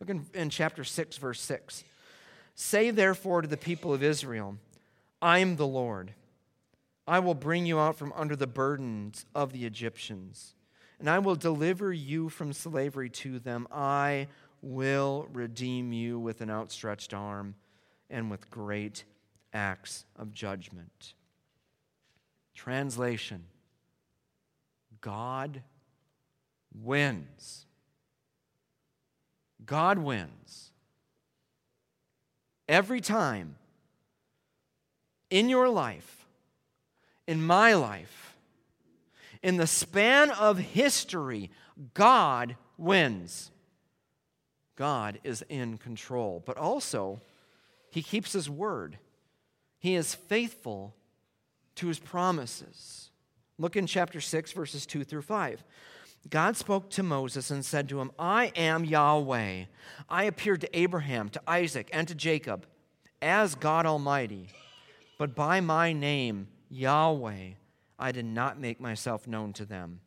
Look 0.00 0.10
in, 0.10 0.26
in 0.34 0.50
chapter 0.50 0.84
6, 0.84 1.16
verse 1.16 1.40
6. 1.40 1.84
Say 2.60 2.90
therefore 2.90 3.40
to 3.40 3.46
the 3.46 3.56
people 3.56 3.94
of 3.94 4.02
Israel, 4.02 4.56
I 5.22 5.38
am 5.38 5.54
the 5.54 5.66
Lord. 5.66 6.14
I 7.06 7.20
will 7.20 7.36
bring 7.36 7.66
you 7.66 7.78
out 7.78 7.94
from 7.94 8.12
under 8.16 8.34
the 8.34 8.48
burdens 8.48 9.24
of 9.32 9.52
the 9.52 9.64
Egyptians, 9.64 10.54
and 10.98 11.08
I 11.08 11.20
will 11.20 11.36
deliver 11.36 11.92
you 11.92 12.28
from 12.28 12.52
slavery 12.52 13.10
to 13.10 13.38
them. 13.38 13.68
I 13.70 14.26
will 14.60 15.28
redeem 15.32 15.92
you 15.92 16.18
with 16.18 16.40
an 16.40 16.50
outstretched 16.50 17.14
arm 17.14 17.54
and 18.10 18.28
with 18.28 18.50
great 18.50 19.04
acts 19.52 20.04
of 20.16 20.34
judgment. 20.34 21.14
Translation 22.56 23.44
God 25.00 25.62
wins. 26.74 27.66
God 29.64 30.00
wins 30.00 30.72
every 32.68 33.00
time 33.00 33.56
in 35.30 35.48
your 35.48 35.68
life, 35.68 36.26
in 37.26 37.42
my 37.42 37.74
life, 37.74 38.36
in 39.42 39.56
the 39.56 39.66
span 39.66 40.30
of 40.30 40.58
history, 40.58 41.50
God 41.94 42.56
wins. 42.76 43.50
God 44.76 45.18
is 45.24 45.44
in 45.48 45.78
control, 45.78 46.42
but 46.44 46.56
also 46.56 47.20
he 47.90 48.02
keeps 48.02 48.32
his 48.32 48.48
word. 48.48 48.98
He 49.78 49.94
is 49.94 50.14
faithful 50.14 50.94
to 51.76 51.88
his 51.88 51.98
promises. 51.98 53.10
Look 53.58 53.76
in 53.76 53.86
chapter 53.86 54.20
6, 54.20 54.52
verses 54.52 54.86
2 54.86 55.04
through 55.04 55.22
5. 55.22 55.64
God 56.28 56.56
spoke 56.56 56.90
to 56.90 57.02
Moses 57.02 57.50
and 57.50 57.64
said 57.64 57.88
to 57.88 58.00
him, 58.00 58.10
I 58.18 58.46
am 58.56 58.84
Yahweh. 58.84 59.64
I 60.08 60.24
appeared 60.24 60.60
to 60.62 60.78
Abraham, 60.78 61.28
to 61.30 61.42
Isaac, 61.46 61.88
and 61.92 62.06
to 62.08 62.14
Jacob 62.14 62.66
as 63.20 63.54
God 63.54 63.86
Almighty, 63.86 64.48
but 65.18 65.34
by 65.34 65.60
my 65.60 65.92
name, 65.92 66.48
Yahweh, 66.70 67.50
I 67.98 68.12
did 68.12 68.24
not 68.24 68.60
make 68.60 68.80
myself 68.80 69.26
known 69.26 69.52
to 69.54 69.64
them. 69.64 70.00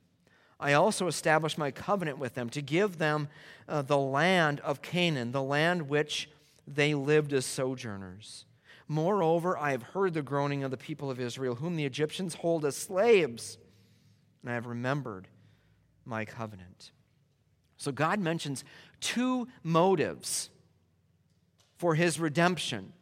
I 0.59 0.73
also 0.73 1.07
established 1.07 1.57
my 1.57 1.71
covenant 1.71 2.19
with 2.19 2.35
them 2.35 2.49
to 2.51 2.61
give 2.61 2.97
them 2.97 3.27
uh, 3.67 3.81
the 3.81 3.97
land 3.97 4.59
of 4.61 4.81
Canaan, 4.81 5.31
the 5.31 5.41
land 5.41 5.89
which 5.89 6.29
they 6.67 6.93
lived 6.93 7.33
as 7.33 7.45
sojourners. 7.45 8.45
Moreover, 8.87 9.57
I 9.57 9.71
have 9.71 9.83
heard 9.83 10.13
the 10.13 10.21
groaning 10.21 10.63
of 10.63 10.71
the 10.71 10.77
people 10.77 11.09
of 11.09 11.19
Israel, 11.19 11.55
whom 11.55 11.75
the 11.75 11.85
Egyptians 11.85 12.35
hold 12.35 12.63
as 12.63 12.77
slaves, 12.77 13.57
and 14.41 14.51
I 14.51 14.53
have 14.53 14.67
remembered 14.67 15.27
my 16.11 16.25
covenant. 16.25 16.91
So 17.77 17.91
God 17.91 18.19
mentions 18.19 18.63
two 18.99 19.47
motives 19.63 20.51
for 21.77 21.95
his 21.95 22.19
redemption. 22.19 22.93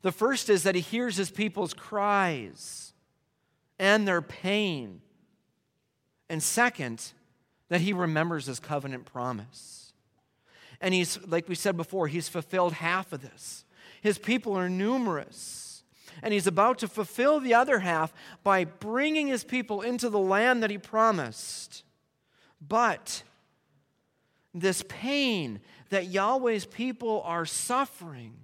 The 0.00 0.12
first 0.12 0.48
is 0.48 0.62
that 0.62 0.74
he 0.74 0.80
hears 0.80 1.16
his 1.16 1.30
people's 1.30 1.74
cries 1.74 2.94
and 3.78 4.08
their 4.08 4.22
pain. 4.22 5.02
And 6.30 6.42
second, 6.42 7.12
that 7.68 7.82
he 7.82 7.92
remembers 7.92 8.46
his 8.46 8.60
covenant 8.60 9.04
promise. 9.04 9.92
And 10.80 10.94
he's, 10.94 11.18
like 11.26 11.48
we 11.48 11.54
said 11.54 11.76
before, 11.76 12.08
he's 12.08 12.28
fulfilled 12.28 12.72
half 12.72 13.12
of 13.12 13.20
this. 13.20 13.64
His 14.00 14.16
people 14.16 14.56
are 14.56 14.70
numerous. 14.70 15.84
And 16.22 16.32
he's 16.32 16.46
about 16.46 16.78
to 16.78 16.88
fulfill 16.88 17.40
the 17.40 17.54
other 17.54 17.80
half 17.80 18.12
by 18.42 18.64
bringing 18.64 19.26
his 19.26 19.44
people 19.44 19.82
into 19.82 20.08
the 20.08 20.18
land 20.18 20.62
that 20.62 20.70
he 20.70 20.78
promised. 20.78 21.84
But 22.66 23.22
this 24.54 24.84
pain 24.88 25.60
that 25.90 26.06
Yahweh's 26.06 26.66
people 26.66 27.22
are 27.24 27.46
suffering 27.46 28.34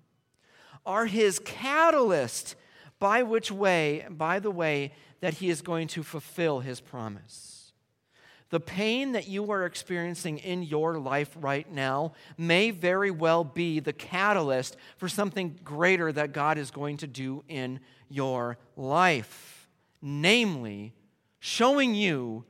are 0.84 1.06
his 1.06 1.38
catalyst 1.38 2.56
by 2.98 3.22
which 3.22 3.52
way, 3.52 4.06
by 4.10 4.38
the 4.38 4.50
way, 4.50 4.92
that 5.20 5.34
he 5.34 5.50
is 5.50 5.62
going 5.62 5.88
to 5.88 6.02
fulfill 6.02 6.60
his 6.60 6.80
promise. 6.80 7.72
The 8.50 8.60
pain 8.60 9.12
that 9.12 9.28
you 9.28 9.50
are 9.50 9.66
experiencing 9.66 10.38
in 10.38 10.62
your 10.62 10.98
life 10.98 11.36
right 11.38 11.70
now 11.70 12.12
may 12.38 12.70
very 12.70 13.10
well 13.10 13.44
be 13.44 13.78
the 13.78 13.92
catalyst 13.92 14.76
for 14.96 15.08
something 15.08 15.58
greater 15.62 16.10
that 16.12 16.32
God 16.32 16.56
is 16.56 16.70
going 16.70 16.96
to 16.98 17.06
do 17.06 17.44
in 17.46 17.80
your 18.08 18.56
life. 18.74 19.68
Namely, 20.00 20.94
showing 21.40 21.94
you 21.94 22.44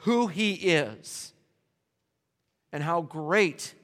who 0.00 0.28
He 0.28 0.54
is 0.54 1.32
and 2.72 2.82
how 2.82 3.02
great 3.02 3.74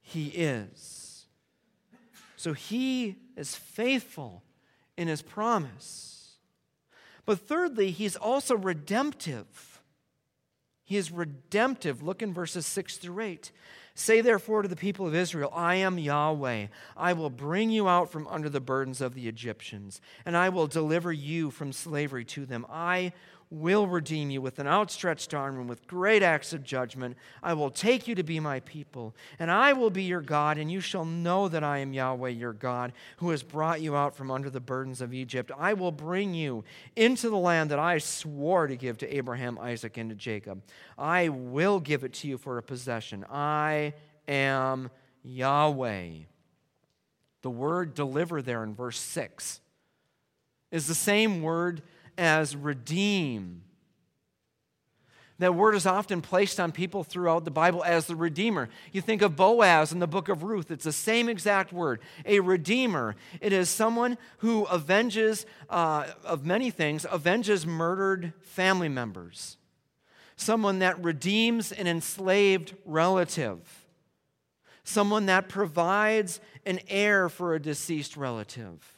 He 0.00 0.26
is. 0.28 1.26
So 2.36 2.52
He 2.52 3.16
is 3.36 3.54
faithful 3.54 4.42
in 4.96 5.08
His 5.08 5.22
promise. 5.22 6.36
But 7.24 7.40
thirdly, 7.40 7.90
He's 7.90 8.16
also 8.16 8.56
redemptive. 8.56 9.80
He 10.84 10.96
is 10.96 11.10
redemptive. 11.10 12.02
Look 12.02 12.22
in 12.22 12.32
verses 12.32 12.64
6 12.66 12.98
through 12.98 13.24
8. 13.24 13.50
Say 13.98 14.20
therefore 14.20 14.60
to 14.60 14.68
the 14.68 14.76
people 14.76 15.06
of 15.06 15.14
Israel, 15.14 15.50
I 15.54 15.76
am 15.76 15.98
Yahweh. 15.98 16.66
I 16.98 17.12
will 17.14 17.30
bring 17.30 17.70
you 17.70 17.88
out 17.88 18.10
from 18.12 18.28
under 18.28 18.50
the 18.50 18.60
burdens 18.60 19.00
of 19.00 19.14
the 19.14 19.26
Egyptians, 19.26 20.02
and 20.26 20.36
I 20.36 20.50
will 20.50 20.66
deliver 20.66 21.10
you 21.10 21.50
from 21.50 21.72
slavery 21.72 22.24
to 22.26 22.44
them. 22.44 22.66
I 22.68 23.14
will 23.50 23.86
redeem 23.86 24.30
you 24.30 24.42
with 24.42 24.58
an 24.58 24.66
outstretched 24.66 25.32
arm 25.32 25.58
and 25.60 25.68
with 25.68 25.86
great 25.86 26.22
acts 26.22 26.52
of 26.52 26.64
judgment. 26.64 27.16
I 27.42 27.54
will 27.54 27.70
take 27.70 28.08
you 28.08 28.14
to 28.16 28.22
be 28.22 28.40
my 28.40 28.60
people, 28.60 29.14
and 29.38 29.50
I 29.50 29.72
will 29.72 29.90
be 29.90 30.02
your 30.02 30.20
God, 30.20 30.58
and 30.58 30.70
you 30.70 30.80
shall 30.80 31.04
know 31.04 31.48
that 31.48 31.62
I 31.62 31.78
am 31.78 31.92
Yahweh 31.92 32.30
your 32.30 32.52
God, 32.52 32.92
who 33.18 33.30
has 33.30 33.42
brought 33.42 33.80
you 33.80 33.96
out 33.96 34.16
from 34.16 34.30
under 34.30 34.50
the 34.50 34.60
burdens 34.60 35.00
of 35.00 35.14
Egypt. 35.14 35.52
I 35.56 35.74
will 35.74 35.92
bring 35.92 36.34
you 36.34 36.64
into 36.96 37.30
the 37.30 37.38
land 37.38 37.70
that 37.70 37.78
I 37.78 37.98
swore 37.98 38.66
to 38.66 38.76
give 38.76 38.98
to 38.98 39.16
Abraham, 39.16 39.58
Isaac, 39.60 39.96
and 39.96 40.10
to 40.10 40.16
Jacob. 40.16 40.62
I 40.98 41.28
will 41.28 41.78
give 41.78 42.02
it 42.02 42.14
to 42.14 42.28
you 42.28 42.38
for 42.38 42.58
a 42.58 42.62
possession. 42.62 43.24
I 43.30 43.94
am 44.26 44.90
Yahweh. 45.22 46.10
The 47.42 47.50
word 47.50 47.94
deliver 47.94 48.42
there 48.42 48.64
in 48.64 48.74
verse 48.74 48.98
6 48.98 49.60
is 50.72 50.88
the 50.88 50.94
same 50.96 51.42
word 51.42 51.82
as 52.18 52.56
redeem. 52.56 53.62
That 55.38 55.54
word 55.54 55.74
is 55.74 55.84
often 55.84 56.22
placed 56.22 56.58
on 56.58 56.72
people 56.72 57.04
throughout 57.04 57.44
the 57.44 57.50
Bible 57.50 57.84
as 57.84 58.06
the 58.06 58.16
Redeemer. 58.16 58.70
You 58.90 59.02
think 59.02 59.20
of 59.20 59.36
Boaz 59.36 59.92
in 59.92 59.98
the 59.98 60.06
book 60.06 60.30
of 60.30 60.42
Ruth, 60.42 60.70
it's 60.70 60.84
the 60.84 60.92
same 60.92 61.28
exact 61.28 61.74
word, 61.74 62.00
a 62.24 62.40
Redeemer. 62.40 63.16
It 63.42 63.52
is 63.52 63.68
someone 63.68 64.16
who 64.38 64.66
avenges, 64.68 65.44
uh, 65.68 66.06
of 66.24 66.46
many 66.46 66.70
things, 66.70 67.04
avenges 67.04 67.66
murdered 67.66 68.32
family 68.40 68.88
members, 68.88 69.58
someone 70.36 70.78
that 70.78 71.02
redeems 71.04 71.70
an 71.70 71.86
enslaved 71.86 72.74
relative, 72.86 73.86
someone 74.84 75.26
that 75.26 75.50
provides 75.50 76.40
an 76.64 76.80
heir 76.88 77.28
for 77.28 77.54
a 77.54 77.60
deceased 77.60 78.16
relative. 78.16 78.95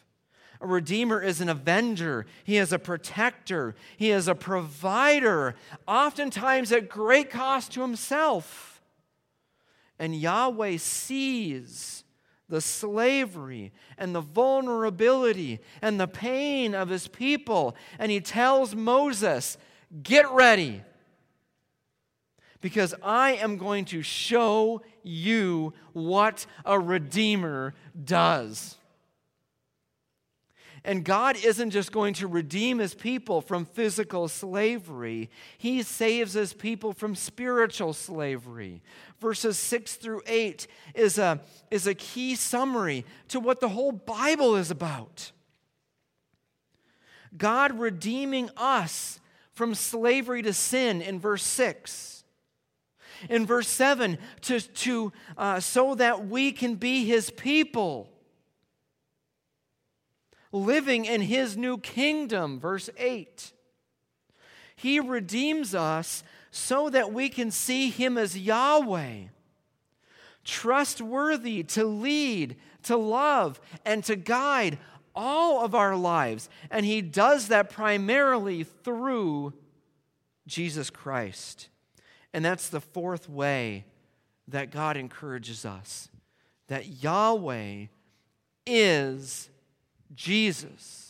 A 0.61 0.67
redeemer 0.67 1.23
is 1.23 1.41
an 1.41 1.49
avenger. 1.49 2.27
He 2.45 2.57
is 2.57 2.73
a 2.73 2.79
protector. 2.79 3.75
He 3.97 4.11
is 4.11 4.27
a 4.27 4.35
provider, 4.35 5.55
oftentimes 5.87 6.73
at 6.73 6.89
great 6.89 7.31
cost 7.31 7.73
to 7.73 7.83
himself. 7.83 8.81
And 9.99 10.19
Yahweh 10.19 10.79
sees 10.79 12.05
the 12.49 12.61
slavery 12.61 13.73
and 13.99 14.15
the 14.15 14.21
vulnerability 14.21 15.61
and 15.83 16.01
the 16.01 16.09
pain 16.09 16.75
of 16.75 16.89
his 16.89 17.07
people. 17.07 17.77
And 17.99 18.11
he 18.11 18.21
tells 18.21 18.75
Moses, 18.75 19.59
Get 20.03 20.31
ready, 20.31 20.83
because 22.61 22.95
I 23.03 23.33
am 23.33 23.57
going 23.57 23.85
to 23.87 24.03
show 24.03 24.83
you 25.03 25.73
what 25.93 26.47
a 26.65 26.79
redeemer 26.79 27.75
does. 28.05 28.78
And 30.89 31.05
God 31.05 31.37
isn't 31.45 31.73
just 31.73 31.93
going 31.93 32.15
to 32.15 32.27
redeem 32.27 32.79
his 32.79 32.95
people 32.95 33.43
from 33.43 33.67
physical 33.67 34.27
slavery, 34.27 35.29
he 35.59 35.83
saves 35.83 36.33
his 36.33 36.55
people 36.55 36.95
from 36.95 37.15
spiritual 37.15 37.93
slavery. 37.93 38.81
Verses 39.21 39.59
6 39.59 39.97
through 39.97 40.23
8 40.27 40.67
is 40.95 41.19
a, 41.19 41.41
is 41.71 41.87
a 41.87 41.95
key 41.95 42.35
summary 42.35 43.05
to 43.29 43.39
what 43.39 43.61
the 43.61 43.69
whole 43.69 43.93
Bible 43.93 44.57
is 44.57 44.71
about. 44.71 45.31
God 47.37 47.79
redeeming 47.79 48.49
us 48.57 49.21
from 49.53 49.75
slavery 49.75 50.41
to 50.41 50.55
sin 50.55 51.03
in 51.03 51.21
verse 51.21 51.43
6. 51.43 52.25
In 53.29 53.45
verse 53.45 53.69
7, 53.69 54.17
to, 54.41 54.61
to, 54.61 55.13
uh, 55.37 55.61
so 55.61 55.95
that 55.97 56.29
we 56.29 56.51
can 56.51 56.77
be 56.77 57.05
his 57.05 57.29
people 57.29 58.09
living 60.53 61.05
in 61.05 61.21
his 61.23 61.57
new 61.57 61.79
kingdom. 61.79 62.59
Verse 62.59 62.91
8. 62.97 63.53
He 64.77 65.01
redeems 65.01 65.75
us 65.75 66.23
so 66.51 66.89
that 66.91 67.13
we 67.13 67.29
can 67.29 67.51
see 67.51 67.91
him 67.91 68.17
as 68.17 68.39
Yahweh, 68.39 69.25
trustworthy 70.45 71.63
to 71.63 71.85
lead, 71.85 72.57
to 72.85 72.97
love, 72.97 73.61
and 73.85 74.03
to 74.05 74.17
guide 74.17 74.79
all 75.15 75.65
of 75.65 75.75
our 75.75 75.97
lives. 75.97 76.49
And 76.71 76.87
he 76.87 77.03
does 77.03 77.49
that 77.49 77.71
primarily 77.71 78.63
through 78.65 79.53
Jesus 80.47 80.91
Christ. 80.91 81.69
And 82.33 82.45
that's 82.45 82.69
the 82.69 82.81
fourth 82.81 83.29
way 83.29 83.85
that 84.47 84.71
God 84.71 84.97
encourages 84.97 85.67
us 85.67 86.09
that 86.69 87.03
Yahweh 87.03 87.87
is 88.67 89.49
Jesus. 90.15 91.09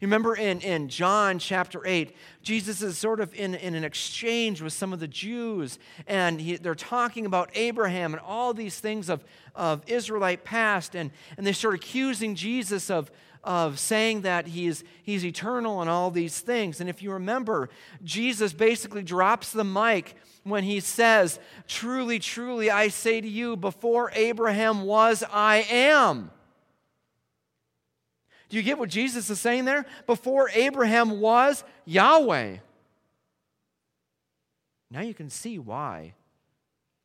You 0.00 0.08
remember 0.08 0.34
in, 0.34 0.60
in 0.60 0.88
John 0.90 1.38
chapter 1.38 1.80
8, 1.86 2.14
Jesus 2.42 2.82
is 2.82 2.98
sort 2.98 3.18
of 3.18 3.34
in, 3.34 3.54
in 3.54 3.74
an 3.74 3.82
exchange 3.82 4.60
with 4.60 4.74
some 4.74 4.92
of 4.92 5.00
the 5.00 5.08
Jews, 5.08 5.78
and 6.06 6.38
he, 6.38 6.56
they're 6.56 6.74
talking 6.74 7.24
about 7.24 7.50
Abraham 7.54 8.12
and 8.12 8.22
all 8.22 8.52
these 8.52 8.78
things 8.78 9.08
of, 9.08 9.24
of 9.54 9.82
Israelite 9.86 10.44
past, 10.44 10.94
and, 10.94 11.10
and 11.38 11.46
they 11.46 11.52
start 11.52 11.74
accusing 11.74 12.34
Jesus 12.34 12.90
of, 12.90 13.10
of 13.42 13.78
saying 13.78 14.20
that 14.22 14.48
he's, 14.48 14.84
he's 15.02 15.24
eternal 15.24 15.80
and 15.80 15.88
all 15.88 16.10
these 16.10 16.40
things. 16.40 16.82
And 16.82 16.90
if 16.90 17.02
you 17.02 17.12
remember, 17.12 17.70
Jesus 18.04 18.52
basically 18.52 19.02
drops 19.02 19.50
the 19.50 19.64
mic 19.64 20.14
when 20.44 20.64
he 20.64 20.80
says, 20.80 21.38
Truly, 21.66 22.18
truly, 22.18 22.70
I 22.70 22.88
say 22.88 23.22
to 23.22 23.28
you, 23.28 23.56
before 23.56 24.12
Abraham 24.14 24.82
was, 24.82 25.24
I 25.32 25.66
am. 25.70 26.30
Do 28.48 28.56
you 28.56 28.62
get 28.62 28.78
what 28.78 28.88
Jesus 28.88 29.28
is 29.28 29.40
saying 29.40 29.64
there? 29.64 29.86
Before 30.06 30.48
Abraham 30.50 31.20
was 31.20 31.64
Yahweh. 31.84 32.58
Now 34.90 35.00
you 35.00 35.14
can 35.14 35.30
see 35.30 35.58
why 35.58 36.14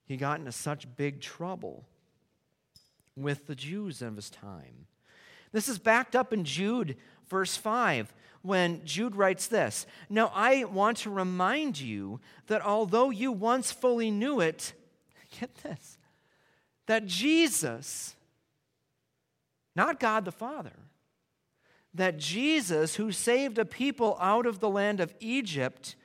he 0.06 0.18
got 0.18 0.40
into 0.40 0.52
such 0.52 0.96
big 0.96 1.20
trouble 1.20 1.86
with 3.16 3.48
the 3.48 3.56
Jews 3.56 4.02
of 4.02 4.16
his 4.16 4.30
time. 4.30 4.88
This 5.52 5.68
is 5.68 5.80
backed 5.80 6.16
up 6.16 6.32
in 6.32 6.44
Jude, 6.44 6.96
verse 7.30 7.58
5, 7.58 8.14
when 8.42 8.84
Jude 8.86 9.16
writes 9.16 9.48
this 9.48 9.86
Now 10.10 10.32
I 10.34 10.64
want 10.66 10.98
to 10.98 11.10
remind 11.10 11.80
you 11.80 12.20
that 12.48 12.62
although 12.62 13.10
you 13.10 13.32
once 13.32 13.72
fully 13.72 14.12
knew 14.12 14.40
it, 14.40 14.74
get 15.40 15.54
this, 15.64 15.98
that 16.88 17.06
Jesus, 17.06 18.16
not 19.76 20.00
God 20.00 20.26
the 20.26 20.32
Father, 20.32 20.74
that 21.94 22.18
Jesus, 22.18 22.96
who 22.96 23.12
saved 23.12 23.58
a 23.58 23.66
people 23.66 24.18
out 24.20 24.46
of 24.46 24.60
the 24.60 24.70
land 24.70 25.00
of 25.00 25.14
Egypt, 25.20 25.96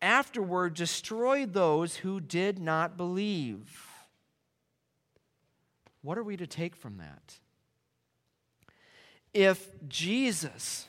afterward 0.00 0.74
destroyed 0.74 1.52
those 1.52 1.96
who 1.96 2.20
did 2.20 2.58
not 2.58 2.96
believe. 2.96 3.88
What 6.02 6.18
are 6.18 6.24
we 6.24 6.36
to 6.36 6.46
take 6.46 6.76
from 6.76 6.98
that? 6.98 7.38
If 9.32 9.68
Jesus 9.88 10.88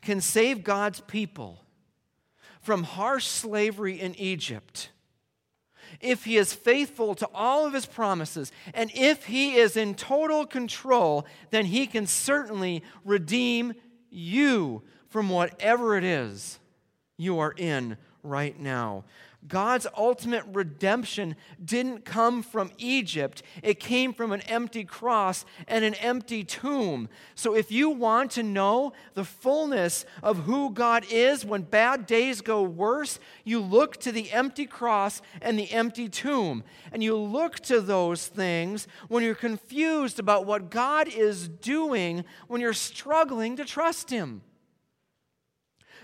can 0.00 0.20
save 0.20 0.64
God's 0.64 1.00
people 1.00 1.62
from 2.60 2.82
harsh 2.82 3.26
slavery 3.26 4.00
in 4.00 4.14
Egypt, 4.16 4.90
if 6.00 6.24
he 6.24 6.36
is 6.36 6.52
faithful 6.52 7.14
to 7.16 7.28
all 7.34 7.66
of 7.66 7.72
his 7.72 7.86
promises, 7.86 8.52
and 8.74 8.90
if 8.94 9.26
he 9.26 9.56
is 9.56 9.76
in 9.76 9.94
total 9.94 10.46
control, 10.46 11.26
then 11.50 11.66
he 11.66 11.86
can 11.86 12.06
certainly 12.06 12.82
redeem 13.04 13.74
you 14.10 14.82
from 15.08 15.28
whatever 15.28 15.96
it 15.96 16.04
is 16.04 16.58
you 17.16 17.38
are 17.38 17.54
in 17.56 17.96
right 18.22 18.58
now. 18.58 19.04
God's 19.48 19.86
ultimate 19.96 20.44
redemption 20.52 21.36
didn't 21.64 22.04
come 22.04 22.42
from 22.42 22.70
Egypt. 22.78 23.42
It 23.62 23.80
came 23.80 24.12
from 24.12 24.32
an 24.32 24.40
empty 24.42 24.84
cross 24.84 25.44
and 25.68 25.84
an 25.84 25.94
empty 25.94 26.44
tomb. 26.44 27.08
So, 27.34 27.54
if 27.54 27.70
you 27.70 27.90
want 27.90 28.30
to 28.32 28.42
know 28.42 28.92
the 29.14 29.24
fullness 29.24 30.04
of 30.22 30.38
who 30.38 30.70
God 30.70 31.04
is 31.10 31.44
when 31.44 31.62
bad 31.62 32.06
days 32.06 32.40
go 32.40 32.62
worse, 32.62 33.18
you 33.44 33.60
look 33.60 33.98
to 33.98 34.12
the 34.12 34.32
empty 34.32 34.66
cross 34.66 35.22
and 35.40 35.58
the 35.58 35.70
empty 35.70 36.08
tomb. 36.08 36.64
And 36.92 37.02
you 37.02 37.16
look 37.16 37.60
to 37.60 37.80
those 37.80 38.26
things 38.26 38.88
when 39.08 39.22
you're 39.22 39.34
confused 39.34 40.18
about 40.18 40.46
what 40.46 40.70
God 40.70 41.08
is 41.08 41.48
doing, 41.48 42.24
when 42.48 42.60
you're 42.60 42.72
struggling 42.72 43.56
to 43.56 43.64
trust 43.64 44.10
Him. 44.10 44.42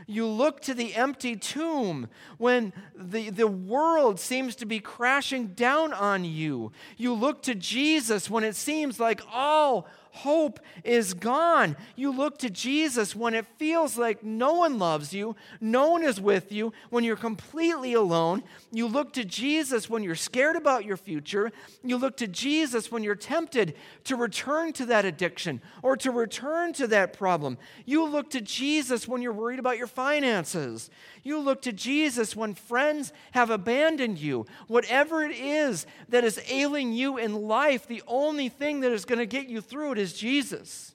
You 0.07 0.27
look 0.27 0.61
to 0.63 0.75
the 0.75 0.95
empty 0.95 1.37
tomb 1.37 2.09
when 2.39 2.73
the, 2.95 3.31
the 3.31 3.47
world 3.47 4.19
seems 4.19 4.57
to 4.57 4.67
be 4.67 4.81
crashing 4.81 5.49
down 5.49 5.93
on 5.93 6.25
you. 6.25 6.73
You 6.97 7.15
look 7.15 7.43
to 7.43 7.55
Jesus 7.55 8.31
when 8.31 8.45
it 8.45 8.57
seems 8.57 8.99
like 8.99 9.21
all 9.33 9.87
hope 10.13 10.61
is 10.85 11.15
gone. 11.15 11.77
You 11.97 12.13
look 12.13 12.39
to 12.39 12.51
Jesus 12.51 13.17
when 13.17 13.35
it 13.35 13.47
feels 13.57 13.97
like 13.97 14.23
no 14.23 14.55
one 14.55 14.79
loves 14.79 15.13
you, 15.15 15.37
no 15.61 15.91
one 15.91 16.05
is 16.05 16.21
with 16.21 16.53
you, 16.53 16.73
when 16.91 17.03
you're 17.03 17.17
completely 17.17 17.95
alone. 17.95 18.43
You 18.71 18.87
look 18.87 19.15
to 19.15 19.25
Jesus 19.25 19.89
when 19.89 20.03
you're 20.03 20.15
scared 20.15 20.57
about 20.57 20.85
your 20.85 20.99
future. 20.99 21.51
You 21.83 21.97
look 21.97 22.19
to 22.19 22.29
Jesus 22.29 22.93
when 22.93 23.03
you're 23.03 23.15
tempted 23.15 23.75
to 24.05 24.17
return 24.17 24.75
to 24.75 24.87
that 24.87 25.05
addiction 25.05 25.63
or 25.83 25.97
to 25.97 26.11
return 26.11 26.75
to 26.75 26.87
that 26.89 27.15
problem. 27.15 27.57
You 27.87 28.07
look 28.07 28.31
to 28.31 28.41
Jesus 28.41 29.09
when 29.09 29.23
you're 29.23 29.33
worried 29.33 29.59
about 29.59 29.79
your 29.79 29.87
finances. 29.87 30.91
You 31.23 31.39
look 31.39 31.63
to 31.63 31.73
Jesus 31.73 32.37
when 32.37 32.55
friends 32.55 33.13
have 33.31 33.49
abandoned 33.49 34.19
you. 34.19 34.45
Whatever 34.67 35.23
it 35.23 35.33
is 35.33 35.87
that 36.09 36.25
is 36.25 36.41
ailing 36.49 36.93
you 36.93 37.17
in 37.17 37.47
life, 37.49 37.87
the 37.87 38.03
only 38.07 38.49
thing 38.49 38.81
that 38.81 38.93
is 38.93 39.05
going 39.05 39.19
to 39.19 39.27
get 39.27 39.49
you 39.49 39.61
through 39.61 39.93
it 39.93 39.99
is 40.03 40.13
Jesus. 40.13 40.93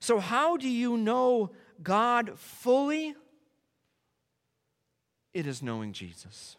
So, 0.00 0.18
how 0.18 0.56
do 0.56 0.68
you 0.68 0.96
know 0.96 1.52
God 1.82 2.32
fully? 2.36 3.14
It 5.32 5.46
is 5.46 5.62
knowing 5.62 5.92
Jesus. 5.92 6.56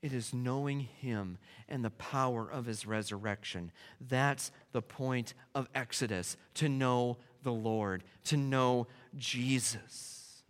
It 0.00 0.12
is 0.12 0.32
knowing 0.32 0.80
Him 0.80 1.38
and 1.68 1.84
the 1.84 1.90
power 1.90 2.50
of 2.50 2.66
His 2.66 2.86
resurrection. 2.86 3.70
That's 4.00 4.50
the 4.72 4.82
point 4.82 5.34
of 5.54 5.68
Exodus 5.74 6.36
to 6.54 6.68
know 6.68 7.18
the 7.42 7.52
Lord, 7.52 8.04
to 8.24 8.36
know 8.36 8.86
Jesus. 9.16 10.42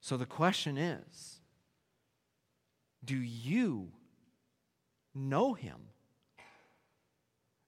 So 0.00 0.16
the 0.16 0.26
question 0.26 0.76
is 0.76 1.40
do 3.04 3.16
you 3.16 3.88
know 5.14 5.54
him? 5.54 5.76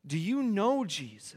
Do 0.06 0.18
you 0.18 0.42
know 0.42 0.84
Jesus? 0.84 1.34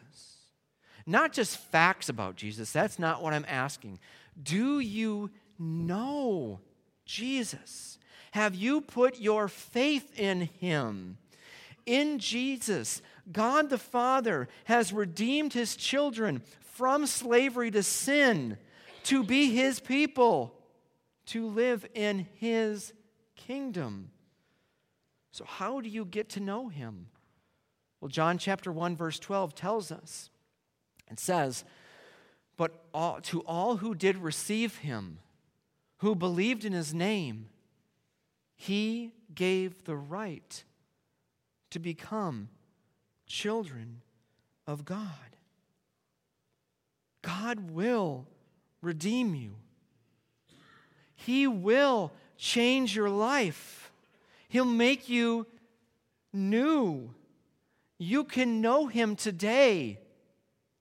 Not 1.06 1.34
just 1.34 1.58
facts 1.58 2.10
about 2.10 2.36
Jesus, 2.36 2.72
that's 2.72 3.00
not 3.00 3.24
what 3.24 3.34
I'm 3.34 3.46
asking. 3.48 4.00
Do 4.42 4.80
you 4.80 5.32
know 5.58 6.60
Jesus? 7.06 7.98
Have 8.32 8.54
you 8.54 8.82
put 8.82 9.20
your 9.20 9.48
faith 9.48 10.20
in 10.20 10.42
him? 10.42 11.18
In 11.86 12.20
Jesus, 12.20 13.02
God 13.32 13.70
the 13.70 13.80
Father 13.80 14.48
has 14.66 14.94
redeemed 14.94 15.54
his 15.54 15.76
children 15.76 16.44
from 16.60 17.08
slavery 17.08 17.72
to 17.72 17.82
sin 17.82 18.58
to 19.04 19.24
be 19.24 19.56
his 19.56 19.80
people, 19.80 20.54
to 21.26 21.48
live 21.48 21.86
in 21.94 22.28
his 22.36 22.94
kingdom. 23.36 24.12
So, 25.32 25.46
how 25.46 25.82
do 25.82 25.90
you 25.90 26.06
get 26.06 26.30
to 26.30 26.40
know 26.40 26.68
him? 26.68 27.08
Well, 28.02 28.10
John 28.10 28.38
chapter 28.38 28.72
1, 28.72 28.96
verse 28.96 29.20
12 29.20 29.56
tells 29.56 29.92
us 29.92 30.30
and 31.08 31.20
says, 31.20 31.66
But 32.56 32.86
all, 32.94 33.20
to 33.22 33.42
all 33.42 33.78
who 33.78 33.94
did 33.94 34.18
receive 34.18 34.78
him, 34.78 35.20
who 35.98 36.16
believed 36.16 36.64
in 36.64 36.74
his 36.74 36.94
name, 36.94 37.50
he 38.56 39.14
gave 39.34 39.84
the 39.84 39.96
right 39.96 40.64
to 41.72 41.80
become 41.80 42.50
children 43.26 44.02
of 44.66 44.86
God. 44.86 45.36
God 47.22 47.72
will 47.72 48.28
redeem 48.82 49.36
you. 49.36 49.56
He 51.16 51.48
will 51.48 52.12
change 52.38 52.96
your 52.96 53.10
life. 53.10 53.92
He'll 54.48 54.66
make 54.66 55.10
you 55.10 55.46
new. 56.32 57.14
You 58.00 58.24
can 58.24 58.62
know 58.62 58.88
Him 58.88 59.16
today 59.16 60.00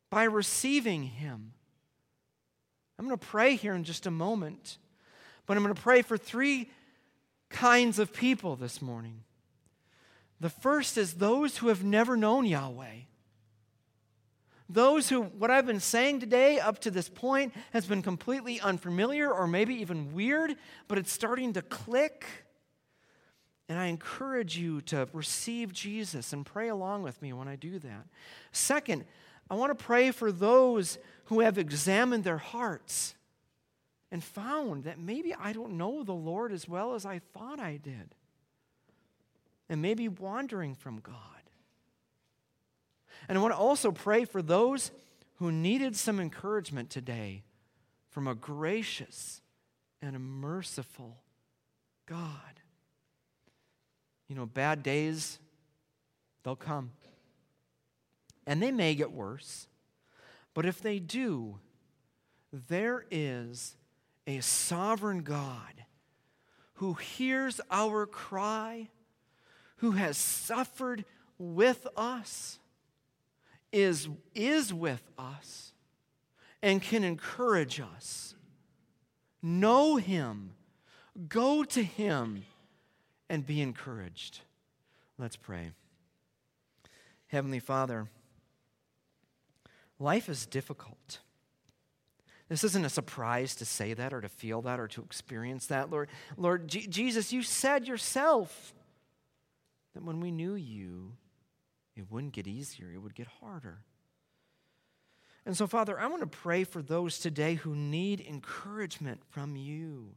by 0.08 0.24
receiving 0.24 1.02
Him. 1.02 1.52
I'm 2.98 3.06
going 3.06 3.18
to 3.18 3.26
pray 3.26 3.56
here 3.56 3.74
in 3.74 3.84
just 3.84 4.06
a 4.06 4.10
moment, 4.10 4.78
but 5.44 5.56
I'm 5.56 5.62
going 5.62 5.74
to 5.74 5.82
pray 5.82 6.02
for 6.02 6.16
three 6.16 6.70
kinds 7.50 7.98
of 7.98 8.12
people 8.12 8.56
this 8.56 8.80
morning. 8.80 9.24
The 10.40 10.48
first 10.48 10.96
is 10.96 11.14
those 11.14 11.58
who 11.58 11.68
have 11.68 11.82
never 11.82 12.16
known 12.16 12.46
Yahweh. 12.46 13.02
Those 14.68 15.08
who, 15.08 15.22
what 15.22 15.50
I've 15.50 15.66
been 15.66 15.80
saying 15.80 16.20
today 16.20 16.60
up 16.60 16.78
to 16.80 16.90
this 16.90 17.08
point 17.08 17.54
has 17.72 17.86
been 17.86 18.02
completely 18.02 18.60
unfamiliar 18.60 19.32
or 19.32 19.46
maybe 19.46 19.74
even 19.76 20.12
weird, 20.12 20.54
but 20.86 20.98
it's 20.98 21.12
starting 21.12 21.54
to 21.54 21.62
click. 21.62 22.26
And 23.68 23.78
I 23.78 23.86
encourage 23.86 24.56
you 24.56 24.80
to 24.82 25.08
receive 25.12 25.72
Jesus 25.72 26.32
and 26.32 26.46
pray 26.46 26.68
along 26.68 27.02
with 27.02 27.20
me 27.20 27.32
when 27.32 27.48
I 27.48 27.56
do 27.56 27.78
that. 27.78 28.06
Second, 28.50 29.04
I 29.50 29.54
want 29.54 29.76
to 29.76 29.84
pray 29.84 30.10
for 30.10 30.32
those 30.32 30.98
who 31.26 31.40
have 31.40 31.58
examined 31.58 32.24
their 32.24 32.38
hearts 32.38 33.14
and 34.10 34.24
found 34.24 34.84
that 34.84 34.98
maybe 34.98 35.34
I 35.34 35.52
don't 35.52 35.76
know 35.76 36.02
the 36.02 36.12
Lord 36.12 36.52
as 36.52 36.66
well 36.66 36.94
as 36.94 37.04
I 37.04 37.20
thought 37.34 37.60
I 37.60 37.76
did 37.76 38.14
and 39.68 39.82
maybe 39.82 40.08
wandering 40.08 40.74
from 40.74 41.00
God. 41.00 41.14
And 43.28 43.36
I 43.36 43.40
want 43.40 43.52
to 43.52 43.58
also 43.58 43.92
pray 43.92 44.24
for 44.24 44.40
those 44.40 44.90
who 45.36 45.52
needed 45.52 45.94
some 45.94 46.18
encouragement 46.18 46.88
today 46.88 47.42
from 48.10 48.26
a 48.26 48.34
gracious 48.34 49.42
and 50.00 50.16
a 50.16 50.18
merciful 50.18 51.18
God. 52.06 52.47
You 54.28 54.36
know, 54.36 54.46
bad 54.46 54.82
days, 54.82 55.38
they'll 56.42 56.56
come. 56.56 56.92
And 58.46 58.62
they 58.62 58.70
may 58.70 58.94
get 58.94 59.12
worse. 59.12 59.66
But 60.54 60.66
if 60.66 60.80
they 60.80 60.98
do, 60.98 61.58
there 62.52 63.04
is 63.10 63.76
a 64.26 64.40
sovereign 64.40 65.22
God 65.22 65.84
who 66.74 66.94
hears 66.94 67.60
our 67.70 68.06
cry 68.06 68.88
who 69.78 69.92
has 69.92 70.16
suffered 70.16 71.04
with 71.38 71.86
us, 71.96 72.58
is, 73.72 74.08
is 74.34 74.74
with 74.74 75.02
us, 75.18 75.72
and 76.62 76.82
can 76.82 77.04
encourage 77.04 77.80
us. 77.80 78.34
Know 79.40 79.96
him, 79.96 80.52
go 81.28 81.62
to 81.64 81.82
him, 81.82 82.44
and 83.28 83.46
be 83.46 83.60
encouraged. 83.60 84.40
Let's 85.18 85.36
pray. 85.36 85.72
Heavenly 87.28 87.60
Father, 87.60 88.08
life 89.98 90.28
is 90.28 90.46
difficult. 90.46 91.18
This 92.48 92.64
isn't 92.64 92.84
a 92.84 92.88
surprise 92.88 93.54
to 93.56 93.66
say 93.66 93.92
that 93.92 94.14
or 94.14 94.22
to 94.22 94.28
feel 94.28 94.62
that 94.62 94.80
or 94.80 94.88
to 94.88 95.02
experience 95.02 95.66
that, 95.66 95.90
Lord. 95.90 96.08
Lord 96.36 96.68
Jesus, 96.68 97.32
you 97.32 97.42
said 97.42 97.86
yourself 97.86 98.72
that 99.94 100.02
when 100.02 100.20
we 100.20 100.30
knew 100.30 100.54
you, 100.54 101.12
it 101.94 102.10
wouldn't 102.10 102.32
get 102.32 102.46
easier, 102.46 102.90
it 102.90 102.98
would 102.98 103.14
get 103.14 103.26
harder. 103.40 103.80
And 105.44 105.56
so, 105.56 105.66
Father, 105.66 105.98
I 105.98 106.06
want 106.06 106.20
to 106.22 106.26
pray 106.26 106.64
for 106.64 106.82
those 106.82 107.18
today 107.18 107.54
who 107.54 107.74
need 107.74 108.20
encouragement 108.20 109.22
from 109.30 109.56
you. 109.56 110.14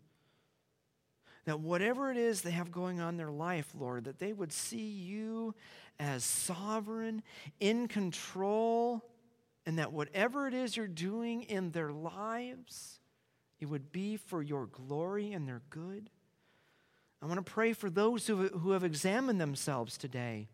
That 1.45 1.59
whatever 1.59 2.11
it 2.11 2.17
is 2.17 2.41
they 2.41 2.51
have 2.51 2.71
going 2.71 2.99
on 2.99 3.09
in 3.09 3.17
their 3.17 3.31
life, 3.31 3.69
Lord, 3.77 4.03
that 4.05 4.19
they 4.19 4.33
would 4.33 4.51
see 4.51 4.77
you 4.77 5.55
as 5.99 6.23
sovereign, 6.23 7.23
in 7.59 7.87
control, 7.87 9.03
and 9.65 9.77
that 9.77 9.91
whatever 9.93 10.47
it 10.47 10.53
is 10.53 10.75
you're 10.75 10.87
doing 10.87 11.43
in 11.43 11.71
their 11.71 11.91
lives, 11.91 12.99
it 13.59 13.65
would 13.65 13.91
be 13.91 14.17
for 14.17 14.41
your 14.41 14.65
glory 14.65 15.33
and 15.33 15.47
their 15.47 15.61
good. 15.69 16.09
I 17.21 17.27
want 17.27 17.45
to 17.45 17.51
pray 17.51 17.73
for 17.73 17.89
those 17.89 18.25
who, 18.25 18.47
who 18.47 18.71
have 18.71 18.83
examined 18.83 19.39
themselves 19.39 19.97
today 19.97 20.47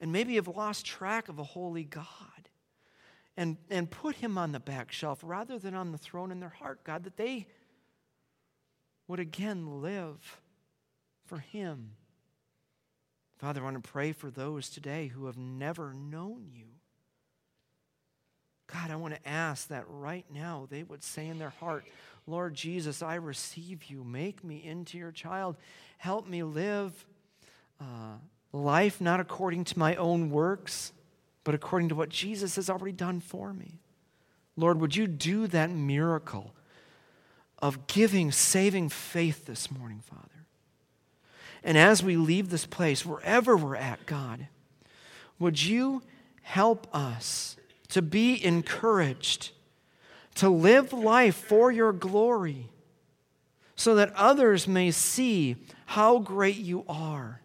and 0.00 0.12
maybe 0.12 0.36
have 0.36 0.46
lost 0.46 0.86
track 0.86 1.28
of 1.28 1.38
a 1.38 1.44
holy 1.44 1.82
God 1.82 2.06
and, 3.36 3.56
and 3.68 3.90
put 3.90 4.16
him 4.16 4.38
on 4.38 4.52
the 4.52 4.60
back 4.60 4.92
shelf 4.92 5.20
rather 5.22 5.58
than 5.58 5.74
on 5.74 5.90
the 5.90 5.98
throne 5.98 6.30
in 6.30 6.38
their 6.38 6.48
heart, 6.48 6.84
God, 6.84 7.02
that 7.04 7.16
they 7.16 7.48
would 9.08 9.20
again 9.20 9.82
live 9.82 10.40
for 11.24 11.38
him. 11.38 11.92
Father, 13.38 13.60
I 13.60 13.64
want 13.64 13.82
to 13.82 13.90
pray 13.90 14.12
for 14.12 14.30
those 14.30 14.68
today 14.68 15.08
who 15.08 15.26
have 15.26 15.36
never 15.36 15.92
known 15.92 16.48
you. 16.52 16.66
God, 18.72 18.90
I 18.90 18.96
want 18.96 19.14
to 19.14 19.28
ask 19.28 19.68
that 19.68 19.84
right 19.88 20.24
now 20.32 20.66
they 20.70 20.82
would 20.82 21.04
say 21.04 21.28
in 21.28 21.38
their 21.38 21.50
heart, 21.50 21.84
Lord 22.26 22.54
Jesus, 22.54 23.02
I 23.02 23.14
receive 23.16 23.84
you. 23.84 24.02
Make 24.02 24.42
me 24.42 24.64
into 24.64 24.98
your 24.98 25.12
child. 25.12 25.56
Help 25.98 26.26
me 26.26 26.42
live 26.42 27.06
uh, 27.80 28.16
life 28.52 29.00
not 29.00 29.20
according 29.20 29.64
to 29.64 29.78
my 29.78 29.94
own 29.96 30.30
works, 30.30 30.92
but 31.44 31.54
according 31.54 31.90
to 31.90 31.94
what 31.94 32.08
Jesus 32.08 32.56
has 32.56 32.68
already 32.68 32.92
done 32.92 33.20
for 33.20 33.52
me. 33.52 33.78
Lord, 34.56 34.80
would 34.80 34.96
you 34.96 35.06
do 35.06 35.46
that 35.48 35.70
miracle 35.70 36.55
of 37.58 37.86
giving 37.86 38.30
saving 38.30 38.88
faith 38.88 39.46
this 39.46 39.70
morning, 39.70 40.00
Father? 40.00 40.22
And 41.64 41.76
as 41.76 42.02
we 42.02 42.16
leave 42.16 42.50
this 42.50 42.66
place, 42.66 43.04
wherever 43.04 43.56
we're 43.56 43.76
at, 43.76 44.06
God, 44.06 44.46
would 45.38 45.62
you 45.62 46.02
help 46.42 46.86
us 46.94 47.56
to 47.88 48.02
be 48.02 48.42
encouraged, 48.44 49.50
to 50.36 50.48
live 50.48 50.92
life 50.92 51.34
for 51.34 51.72
your 51.72 51.92
glory, 51.92 52.68
so 53.74 53.94
that 53.94 54.12
others 54.14 54.66
may 54.66 54.90
see 54.90 55.56
how 55.86 56.18
great 56.18 56.56
you 56.56 56.84
are. 56.88 57.40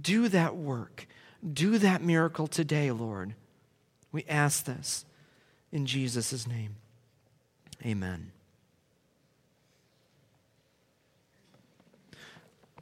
Do 0.00 0.28
that 0.28 0.56
work. 0.56 1.06
Do 1.52 1.78
that 1.78 2.02
miracle 2.02 2.46
today, 2.46 2.90
Lord. 2.90 3.34
We 4.12 4.24
ask 4.28 4.64
this 4.64 5.04
in 5.72 5.86
Jesus' 5.86 6.46
name. 6.46 6.76
Amen. 7.84 8.32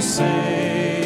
say. 0.00 0.97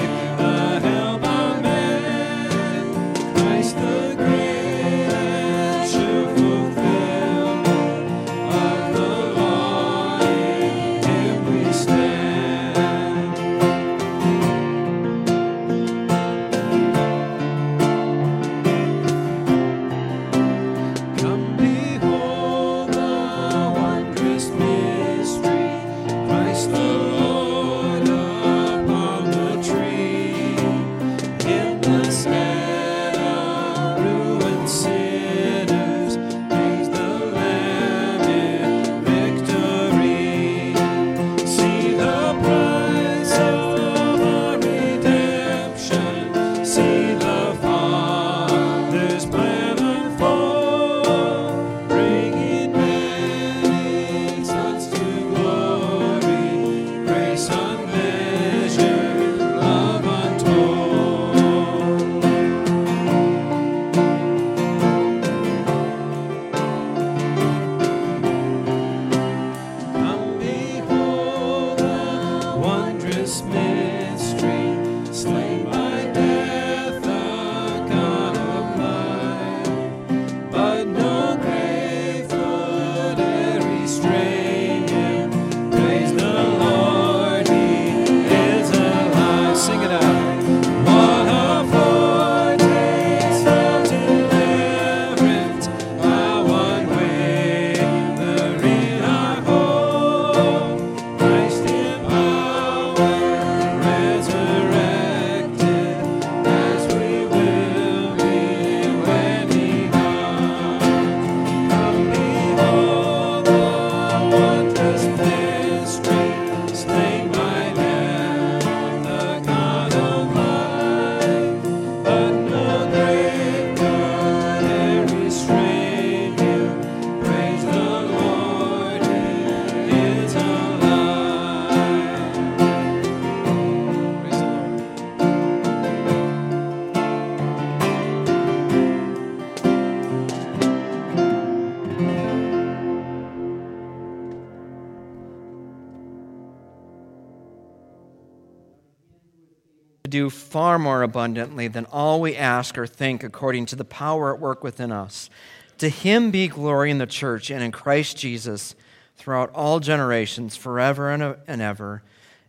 Far 150.52 150.78
more 150.78 151.02
abundantly 151.02 151.66
than 151.66 151.86
all 151.86 152.20
we 152.20 152.36
ask 152.36 152.76
or 152.76 152.86
think 152.86 153.24
according 153.24 153.64
to 153.64 153.74
the 153.74 153.86
power 153.86 154.34
at 154.34 154.38
work 154.38 154.62
within 154.62 154.92
us. 154.92 155.30
To 155.78 155.88
him 155.88 156.30
be 156.30 156.46
glory 156.46 156.90
in 156.90 156.98
the 156.98 157.06
church 157.06 157.50
and 157.50 157.62
in 157.62 157.72
Christ 157.72 158.18
Jesus 158.18 158.74
throughout 159.16 159.50
all 159.54 159.80
generations, 159.80 160.54
forever 160.54 161.10
and 161.10 161.62
ever. 161.62 162.02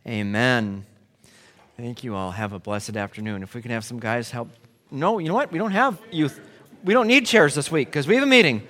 Amen. 0.05 0.85
Thank 1.77 2.03
you 2.03 2.13
all. 2.13 2.31
Have 2.31 2.51
a 2.51 2.59
blessed 2.59 2.97
afternoon. 2.97 3.41
If 3.41 3.55
we 3.55 3.61
can 3.61 3.71
have 3.71 3.85
some 3.85 4.01
guys 4.01 4.31
help. 4.31 4.49
No, 4.91 5.19
you 5.19 5.29
know 5.29 5.33
what? 5.33 5.53
We 5.53 5.57
don't 5.57 5.71
have 5.71 5.97
youth. 6.11 6.41
We 6.83 6.93
don't 6.93 7.07
need 7.07 7.25
chairs 7.25 7.55
this 7.55 7.71
week 7.71 7.87
because 7.87 8.05
we 8.05 8.15
have 8.15 8.23
a 8.25 8.27
meeting. 8.27 8.67